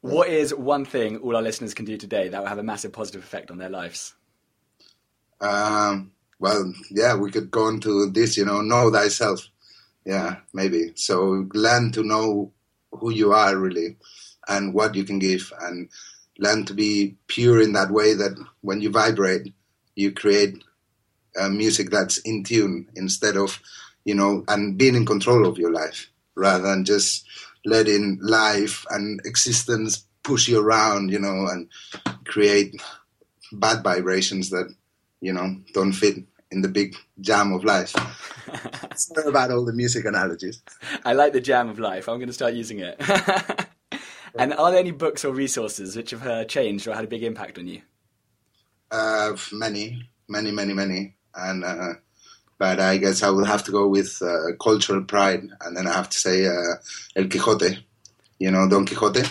What 0.00 0.28
is 0.28 0.54
one 0.54 0.84
thing 0.84 1.18
all 1.18 1.36
our 1.36 1.42
listeners 1.42 1.74
can 1.74 1.84
do 1.84 1.96
today 1.96 2.28
that 2.28 2.40
will 2.40 2.48
have 2.48 2.58
a 2.58 2.62
massive 2.62 2.92
positive 2.92 3.22
effect 3.22 3.50
on 3.50 3.58
their 3.58 3.68
lives? 3.68 4.14
Um, 5.40 6.12
well, 6.38 6.72
yeah, 6.90 7.14
we 7.14 7.30
could 7.30 7.50
go 7.50 7.68
into 7.68 8.10
this, 8.10 8.36
you 8.36 8.44
know, 8.44 8.60
know 8.60 8.90
thyself. 8.90 9.48
Yeah, 10.04 10.36
maybe. 10.54 10.92
So 10.94 11.46
learn 11.52 11.92
to 11.92 12.02
know 12.02 12.52
who 12.92 13.10
you 13.10 13.32
are 13.32 13.56
really 13.56 13.96
and 14.48 14.74
what 14.74 14.94
you 14.94 15.04
can 15.04 15.18
give 15.18 15.52
and 15.60 15.90
learn 16.38 16.64
to 16.64 16.74
be 16.74 17.16
pure 17.26 17.60
in 17.60 17.74
that 17.74 17.90
way 17.90 18.14
that 18.14 18.36
when 18.62 18.80
you 18.80 18.90
vibrate, 18.90 19.52
you 19.94 20.12
create 20.12 20.64
uh, 21.38 21.50
music 21.50 21.90
that's 21.90 22.18
in 22.18 22.42
tune 22.42 22.88
instead 22.96 23.36
of, 23.36 23.60
you 24.10 24.16
know, 24.16 24.42
and 24.48 24.76
being 24.76 24.96
in 24.96 25.06
control 25.06 25.46
of 25.46 25.56
your 25.56 25.70
life 25.70 26.10
rather 26.34 26.64
than 26.64 26.84
just 26.84 27.24
letting 27.64 28.18
life 28.20 28.84
and 28.90 29.20
existence 29.24 30.04
push 30.24 30.48
you 30.48 30.60
around, 30.60 31.12
you 31.12 31.20
know, 31.20 31.46
and 31.46 31.68
create 32.24 32.74
bad 33.52 33.84
vibrations 33.84 34.50
that, 34.50 34.68
you 35.20 35.32
know, 35.32 35.54
don't 35.74 35.92
fit 35.92 36.16
in 36.50 36.60
the 36.60 36.68
big 36.68 36.96
jam 37.20 37.52
of 37.52 37.62
life. 37.62 37.94
Sorry 38.96 39.28
about 39.28 39.52
all 39.52 39.64
the 39.64 39.72
music 39.72 40.04
analogies. 40.06 40.60
I 41.04 41.12
like 41.12 41.32
the 41.32 41.40
jam 41.40 41.68
of 41.68 41.78
life. 41.78 42.08
I'm 42.08 42.16
going 42.16 42.26
to 42.26 42.32
start 42.32 42.54
using 42.54 42.80
it. 42.80 42.96
and 44.36 44.52
are 44.54 44.72
there 44.72 44.80
any 44.80 44.90
books 44.90 45.24
or 45.24 45.32
resources 45.32 45.94
which 45.94 46.10
have 46.10 46.26
uh, 46.26 46.44
changed 46.46 46.88
or 46.88 46.94
had 46.94 47.04
a 47.04 47.06
big 47.14 47.22
impact 47.22 47.58
on 47.58 47.68
you? 47.68 47.82
Uh, 48.90 49.36
many, 49.52 50.02
many, 50.28 50.50
many, 50.50 50.74
many. 50.74 51.14
And 51.32 51.64
uh, 51.64 51.92
but 52.60 52.78
I 52.78 52.98
guess 52.98 53.22
I 53.22 53.30
will 53.30 53.46
have 53.46 53.64
to 53.64 53.72
go 53.72 53.88
with 53.88 54.20
uh, 54.20 54.54
cultural 54.62 55.02
pride, 55.02 55.48
and 55.62 55.74
then 55.74 55.86
I 55.86 55.94
have 55.94 56.10
to 56.10 56.18
say 56.18 56.46
uh, 56.46 56.74
El 57.16 57.24
Quijote. 57.24 57.82
You 58.38 58.50
know 58.50 58.68
Don 58.68 58.84
Quixote. 58.86 59.22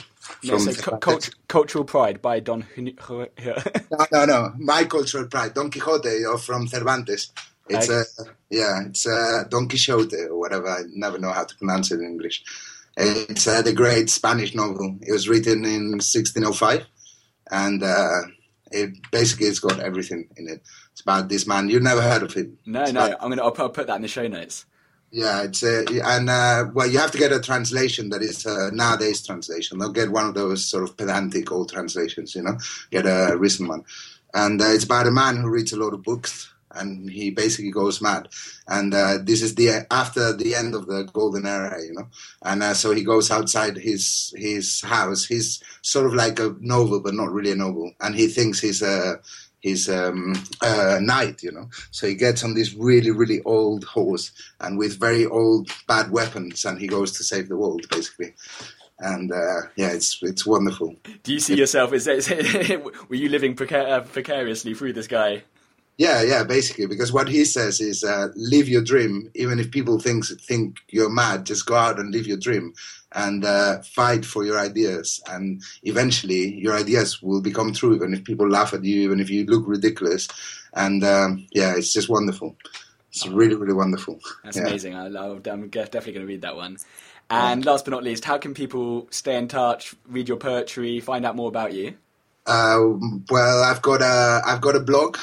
No, 0.43 0.57
so 0.57 0.73
cu- 0.73 0.97
cult- 0.97 1.29
cultural 1.47 1.83
pride 1.83 2.21
by 2.23 2.39
Don. 2.39 2.65
no, 2.75 4.05
no, 4.11 4.25
no. 4.25 4.53
My 4.57 4.83
cultural 4.85 5.27
pride, 5.27 5.53
Don 5.53 5.69
Quixote, 5.69 6.25
or 6.25 6.39
from 6.39 6.67
Cervantes. 6.67 7.31
It's 7.69 7.89
a 7.89 7.99
uh, 7.99 8.33
yeah, 8.49 8.81
it's 8.87 9.05
a 9.05 9.11
uh, 9.11 9.43
Don 9.43 9.69
Quixote 9.69 10.23
or 10.23 10.39
whatever. 10.39 10.67
I 10.67 10.81
never 10.91 11.19
know 11.19 11.31
how 11.31 11.43
to 11.43 11.55
pronounce 11.55 11.91
it 11.91 11.99
in 11.99 12.07
English. 12.07 12.43
It's 12.97 13.47
uh, 13.47 13.61
the 13.61 13.73
great 13.73 14.09
Spanish 14.09 14.55
novel. 14.55 14.97
It 15.01 15.11
was 15.11 15.29
written 15.29 15.65
in 15.65 15.91
1605, 15.91 16.83
and 17.51 17.83
uh, 17.83 18.21
it 18.71 18.89
basically 19.11 19.47
it's 19.47 19.59
got 19.59 19.79
everything 19.79 20.29
in 20.35 20.47
it. 20.47 20.63
It's 20.99 21.03
about 21.05 21.29
this 21.29 21.47
man. 21.47 21.69
You've 21.69 21.81
never 21.81 22.01
heard 22.01 22.23
of 22.23 22.33
him. 22.33 22.57
No, 22.65 22.81
it's 22.81 22.91
no. 22.91 23.05
About, 23.05 23.23
I'm 23.23 23.29
gonna. 23.29 23.41
I'll 23.41 23.51
put, 23.51 23.61
I'll 23.61 23.69
put, 23.69 23.87
that 23.87 23.95
in 23.95 24.01
the 24.01 24.09
show 24.09 24.27
notes. 24.27 24.65
Yeah, 25.11 25.43
it's 25.43 25.63
a, 25.63 25.85
and 26.03 26.29
uh, 26.29 26.65
well, 26.73 26.87
you 26.87 26.99
have 26.99 27.11
to 27.11 27.17
get 27.17 27.31
a 27.31 27.39
translation 27.39 28.09
that 28.09 28.21
is 28.21 28.45
a 28.45 28.69
nowadays 28.71 29.25
translation. 29.25 29.79
They'll 29.79 29.93
get 29.93 30.11
one 30.11 30.25
of 30.25 30.33
those 30.33 30.65
sort 30.65 30.83
of 30.83 30.97
pedantic 30.97 31.53
old 31.53 31.71
translations, 31.71 32.35
you 32.35 32.41
know, 32.41 32.57
get 32.91 33.05
a 33.05 33.37
recent 33.37 33.69
one. 33.69 33.85
And 34.33 34.61
uh, 34.61 34.65
it's 34.65 34.83
about 34.83 35.07
a 35.07 35.11
man 35.11 35.37
who 35.37 35.49
reads 35.49 35.71
a 35.71 35.77
lot 35.77 35.93
of 35.93 36.03
books 36.03 36.51
and 36.71 37.09
he 37.09 37.31
basically 37.31 37.71
goes 37.71 38.01
mad. 38.01 38.27
And 38.67 38.93
uh, 38.93 39.19
this 39.23 39.41
is 39.41 39.55
the 39.55 39.87
after 39.89 40.33
the 40.33 40.53
end 40.53 40.75
of 40.75 40.85
the 40.85 41.03
golden 41.03 41.45
era, 41.45 41.81
you 41.81 41.93
know. 41.93 42.09
And 42.43 42.61
uh, 42.61 42.73
so 42.73 42.91
he 42.91 43.03
goes 43.03 43.31
outside 43.31 43.77
his 43.77 44.33
his 44.35 44.81
house. 44.81 45.25
He's 45.25 45.63
sort 45.81 46.07
of 46.07 46.13
like 46.13 46.39
a 46.39 46.55
noble, 46.59 46.99
but 46.99 47.13
not 47.13 47.31
really 47.31 47.51
a 47.51 47.55
noble. 47.55 47.93
And 48.01 48.15
he 48.15 48.27
thinks 48.27 48.59
he's 48.59 48.81
a 48.81 49.21
he's 49.59 49.89
um, 49.89 50.35
a 50.61 50.99
knight, 51.01 51.43
you 51.43 51.51
know. 51.51 51.69
So 51.91 52.07
he 52.07 52.15
gets 52.15 52.43
on 52.43 52.53
this 52.53 52.73
really 52.73 53.11
really 53.11 53.41
old 53.43 53.83
horse 53.83 54.31
and 54.59 54.77
with 54.77 54.99
very 54.99 55.25
old 55.25 55.69
bad 55.87 56.11
weapons, 56.11 56.65
and 56.65 56.79
he 56.79 56.87
goes 56.87 57.11
to 57.13 57.23
save 57.23 57.49
the 57.49 57.57
world, 57.57 57.87
basically 57.89 58.33
and 58.99 59.31
uh, 59.31 59.61
yeah, 59.75 59.91
it's 59.91 60.19
it's 60.21 60.45
wonderful. 60.45 60.95
Do 61.23 61.33
you 61.33 61.39
see 61.39 61.55
yourself? 61.55 61.93
Is, 61.93 62.07
is 62.07 62.29
were 63.09 63.15
you 63.15 63.29
living 63.29 63.55
precar- 63.55 63.89
uh, 63.89 64.01
precariously 64.01 64.73
through 64.73 64.93
this 64.93 65.07
guy? 65.07 65.43
Yeah, 65.97 66.21
yeah, 66.21 66.43
basically, 66.43 66.85
because 66.85 67.11
what 67.11 67.27
he 67.27 67.43
says 67.43 67.81
is 67.81 68.05
uh, 68.05 68.29
live 68.35 68.69
your 68.69 68.81
dream, 68.81 69.29
even 69.35 69.59
if 69.59 69.69
people 69.69 69.99
think 69.99 70.25
think 70.41 70.77
you're 70.87 71.09
mad. 71.09 71.45
Just 71.45 71.65
go 71.65 71.75
out 71.75 71.99
and 71.99 72.13
live 72.13 72.25
your 72.25 72.37
dream, 72.37 72.73
and 73.13 73.43
uh, 73.43 73.81
fight 73.81 74.23
for 74.25 74.45
your 74.45 74.59
ideas, 74.59 75.21
and 75.29 75.61
eventually 75.83 76.55
your 76.55 76.75
ideas 76.75 77.21
will 77.21 77.41
become 77.41 77.73
true, 77.73 77.95
even 77.95 78.13
if 78.13 78.23
people 78.23 78.47
laugh 78.47 78.73
at 78.73 78.83
you, 78.83 79.01
even 79.01 79.19
if 79.19 79.29
you 79.29 79.45
look 79.45 79.63
ridiculous. 79.67 80.27
And 80.73 81.03
um, 81.03 81.47
yeah, 81.51 81.75
it's 81.75 81.91
just 81.91 82.09
wonderful. 82.09 82.55
It's 83.11 83.25
really, 83.27 83.55
really 83.55 83.73
wonderful. 83.73 84.19
That's 84.43 84.57
yeah. 84.57 84.67
amazing. 84.67 84.95
I, 84.95 85.07
am 85.07 85.41
definitely 85.41 86.13
going 86.13 86.25
to 86.25 86.25
read 86.25 86.41
that 86.41 86.55
one. 86.55 86.77
And 87.31 87.65
last 87.65 87.85
but 87.85 87.91
not 87.91 88.03
least, 88.03 88.25
how 88.25 88.37
can 88.37 88.53
people 88.53 89.07
stay 89.11 89.37
in 89.37 89.47
touch, 89.47 89.95
read 90.07 90.27
your 90.27 90.37
poetry, 90.37 90.99
find 90.99 91.25
out 91.25 91.35
more 91.35 91.47
about 91.47 91.73
you? 91.73 91.95
Uh, 92.45 92.79
well, 93.29 93.63
I've 93.63 93.81
got 93.81 94.01
a 94.01 94.41
I've 94.43 94.61
got 94.61 94.75
a 94.75 94.79
blog 94.79 95.17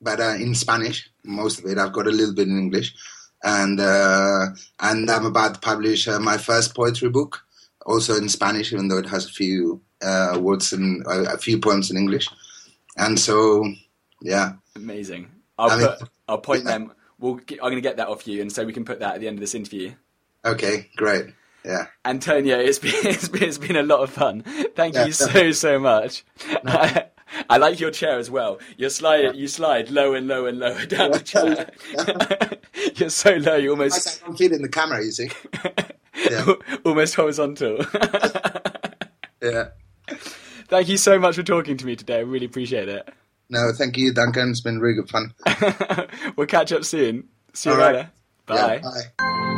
but 0.00 0.20
uh, 0.20 0.34
in 0.38 0.54
Spanish, 0.54 1.10
most 1.24 1.58
of 1.58 1.66
it. 1.66 1.78
I've 1.78 1.92
got 1.92 2.06
a 2.06 2.10
little 2.10 2.34
bit 2.34 2.48
in 2.48 2.58
English, 2.58 2.94
and 3.42 3.80
uh, 3.80 4.46
and 4.80 5.10
I'm 5.10 5.26
about 5.26 5.54
to 5.54 5.60
publish 5.60 6.08
uh, 6.08 6.18
my 6.18 6.36
first 6.36 6.74
poetry 6.74 7.08
book, 7.08 7.44
also 7.86 8.16
in 8.16 8.28
Spanish, 8.28 8.72
even 8.72 8.88
though 8.88 8.98
it 8.98 9.08
has 9.08 9.26
a 9.26 9.32
few 9.32 9.80
uh, 10.02 10.38
words 10.40 10.72
and 10.72 11.04
a 11.06 11.38
few 11.38 11.58
poems 11.58 11.90
in 11.90 11.96
English. 11.96 12.28
And 12.96 13.18
so, 13.18 13.64
yeah, 14.20 14.52
amazing. 14.76 15.30
I'll 15.58 15.70
I 15.70 15.96
put, 15.96 16.08
I'll 16.28 16.38
point 16.38 16.64
yeah. 16.64 16.70
them. 16.70 16.92
We'll 17.18 17.34
get, 17.34 17.58
I'm 17.58 17.70
going 17.70 17.76
to 17.76 17.80
get 17.82 17.98
that 17.98 18.08
off 18.08 18.26
you, 18.26 18.40
and 18.40 18.52
so 18.52 18.64
we 18.64 18.72
can 18.72 18.84
put 18.84 19.00
that 19.00 19.14
at 19.14 19.20
the 19.20 19.28
end 19.28 19.38
of 19.38 19.40
this 19.40 19.54
interview. 19.54 19.92
Okay, 20.44 20.88
great. 20.96 21.26
Yeah. 21.64 21.86
Antonio, 22.04 22.58
it's 22.58 22.78
been, 22.78 22.92
it's 23.04 23.28
been, 23.28 23.42
it's 23.42 23.58
been 23.58 23.76
a 23.76 23.82
lot 23.82 24.00
of 24.00 24.10
fun. 24.10 24.42
Thank 24.74 24.94
yeah, 24.94 25.06
you 25.06 25.12
so, 25.12 25.52
so 25.52 25.78
much. 25.78 26.24
No. 26.64 27.02
I 27.48 27.56
like 27.56 27.80
your 27.80 27.90
chair 27.90 28.18
as 28.18 28.30
well. 28.30 28.58
You 28.76 28.90
slide 28.90 29.20
yeah. 29.20 29.32
you 29.32 29.48
slide 29.48 29.90
lower 29.90 30.16
and 30.16 30.28
lower 30.28 30.48
and 30.48 30.58
lower 30.58 30.84
down 30.86 31.12
the 31.12 31.20
chair. 31.20 31.70
You're 32.96 33.10
so 33.10 33.36
low, 33.36 33.56
you 33.56 33.70
almost. 33.70 34.22
I 34.24 34.44
in 34.44 34.62
the 34.62 34.68
camera, 34.68 35.04
you 35.04 35.12
see. 35.12 35.30
Yeah. 36.28 36.52
almost 36.84 37.14
horizontal. 37.14 37.78
yeah. 39.42 39.68
Thank 40.68 40.88
you 40.88 40.98
so 40.98 41.18
much 41.18 41.36
for 41.36 41.42
talking 41.42 41.78
to 41.78 41.86
me 41.86 41.96
today. 41.96 42.16
I 42.16 42.20
really 42.20 42.44
appreciate 42.44 42.90
it. 42.90 43.08
No, 43.48 43.70
thank 43.72 43.96
you, 43.96 44.12
Duncan. 44.12 44.50
It's 44.50 44.60
been 44.60 44.80
really 44.80 44.96
good 44.96 45.08
fun. 45.08 45.32
we'll 46.36 46.46
catch 46.46 46.72
up 46.72 46.84
soon. 46.84 47.28
See 47.54 47.70
you 47.70 47.76
All 47.76 47.80
later. 47.80 48.10
Right. 48.48 48.82
Bye. 48.82 48.82
Yeah, 48.82 49.04
bye. 49.18 49.56